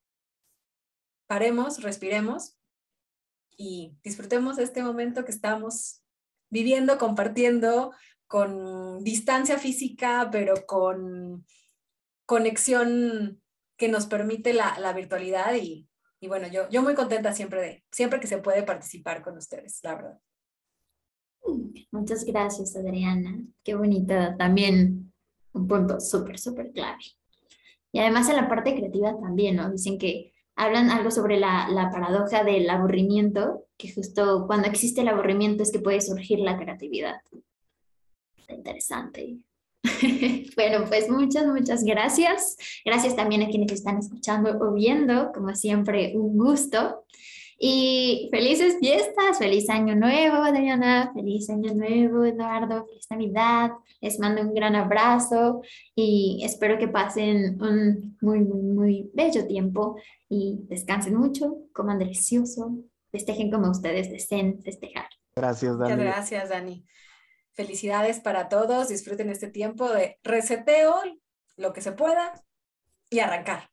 Paremos, 1.27 1.81
respiremos 1.81 2.57
y 3.57 3.97
disfrutemos 4.03 4.57
de 4.57 4.63
este 4.63 4.83
momento 4.83 5.25
que 5.25 5.31
estamos 5.31 6.03
viviendo, 6.49 6.97
compartiendo, 6.97 7.91
con 8.27 9.03
distancia 9.03 9.57
física, 9.57 10.29
pero 10.31 10.65
con 10.65 11.45
conexión 12.25 13.41
que 13.77 13.87
nos 13.87 14.07
permite 14.07 14.53
la, 14.53 14.93
virtualidad 14.93 15.53
y, 15.55 15.87
y, 16.19 16.27
bueno, 16.27 16.47
yo, 16.47 16.69
yo 16.69 16.81
muy 16.81 16.95
contenta 16.95 17.33
siempre 17.33 17.61
de, 17.61 17.85
siempre 17.91 18.19
que 18.19 18.27
se 18.27 18.39
puede 18.39 18.63
participar 18.63 19.21
con 19.21 19.37
ustedes, 19.37 19.79
la 19.83 19.95
verdad. 19.95 20.19
Muchas 21.91 22.25
gracias, 22.25 22.75
Adriana. 22.75 23.37
Qué 23.63 23.75
bonita, 23.75 24.35
también 24.37 25.13
un 25.53 25.67
punto 25.67 25.99
súper, 25.99 26.39
súper 26.39 26.71
clave. 26.71 27.03
Y 27.95 27.99
además 27.99 28.27
en 28.27 28.35
la 28.35 28.49
parte 28.49 28.75
creativa 28.75 29.17
también, 29.17 29.55
¿no? 29.55 29.71
Dicen 29.71 29.97
que 29.97 30.33
hablan 30.57 30.89
algo 30.89 31.11
sobre 31.11 31.39
la, 31.39 31.69
la 31.69 31.89
paradoja 31.91 32.43
del 32.43 32.69
aburrimiento, 32.69 33.67
que 33.77 33.89
justo 33.89 34.43
cuando 34.47 34.67
existe 34.67 34.99
el 34.99 35.07
aburrimiento 35.07 35.63
es 35.63 35.71
que 35.71 35.79
puede 35.79 36.01
surgir 36.01 36.39
la 36.39 36.57
creatividad. 36.57 37.21
interesante. 38.49 39.37
bueno, 40.57 40.83
pues 40.89 41.09
muchas, 41.09 41.47
muchas 41.47 41.85
gracias. 41.85 42.57
Gracias 42.83 43.15
también 43.15 43.43
a 43.43 43.47
quienes 43.47 43.71
están 43.71 43.97
escuchando 43.99 44.57
o 44.59 44.73
viendo, 44.73 45.31
como 45.31 45.55
siempre, 45.55 46.17
un 46.17 46.37
gusto. 46.37 47.05
Y 47.57 48.27
felices 48.31 48.77
fiestas, 48.79 49.37
feliz 49.39 49.69
año 49.69 49.95
nuevo, 49.95 50.37
Adriana, 50.37 51.11
feliz 51.13 51.49
año 51.49 51.73
nuevo, 51.73 52.25
Eduardo, 52.25 52.85
feliz 52.85 53.07
Navidad. 53.09 53.71
Les 54.01 54.19
mando 54.19 54.41
un 54.41 54.53
gran 54.53 54.75
abrazo 54.75 55.61
y 55.95 56.41
espero 56.43 56.77
que 56.77 56.89
pasen 56.89 57.61
un 57.61 58.17
muy, 58.21 58.41
muy, 58.41 58.61
muy 58.61 59.11
bello 59.13 59.47
tiempo 59.47 59.95
y 60.27 60.59
descansen 60.67 61.15
mucho, 61.15 61.59
coman 61.71 61.97
delicioso, 61.97 62.75
festejen 63.11 63.49
como 63.49 63.71
ustedes 63.71 64.11
deseen 64.11 64.61
festejar. 64.61 65.07
Gracias, 65.35 65.77
Dani. 65.77 65.93
Muchas 65.93 66.05
gracias, 66.05 66.49
Dani. 66.49 66.85
Felicidades 67.53 68.19
para 68.19 68.49
todos, 68.49 68.89
disfruten 68.89 69.29
este 69.29 69.47
tiempo 69.47 69.89
de 69.89 70.17
reseteo, 70.23 70.93
lo 71.55 71.71
que 71.71 71.79
se 71.79 71.93
pueda 71.93 72.43
y 73.09 73.19
arrancar. 73.19 73.69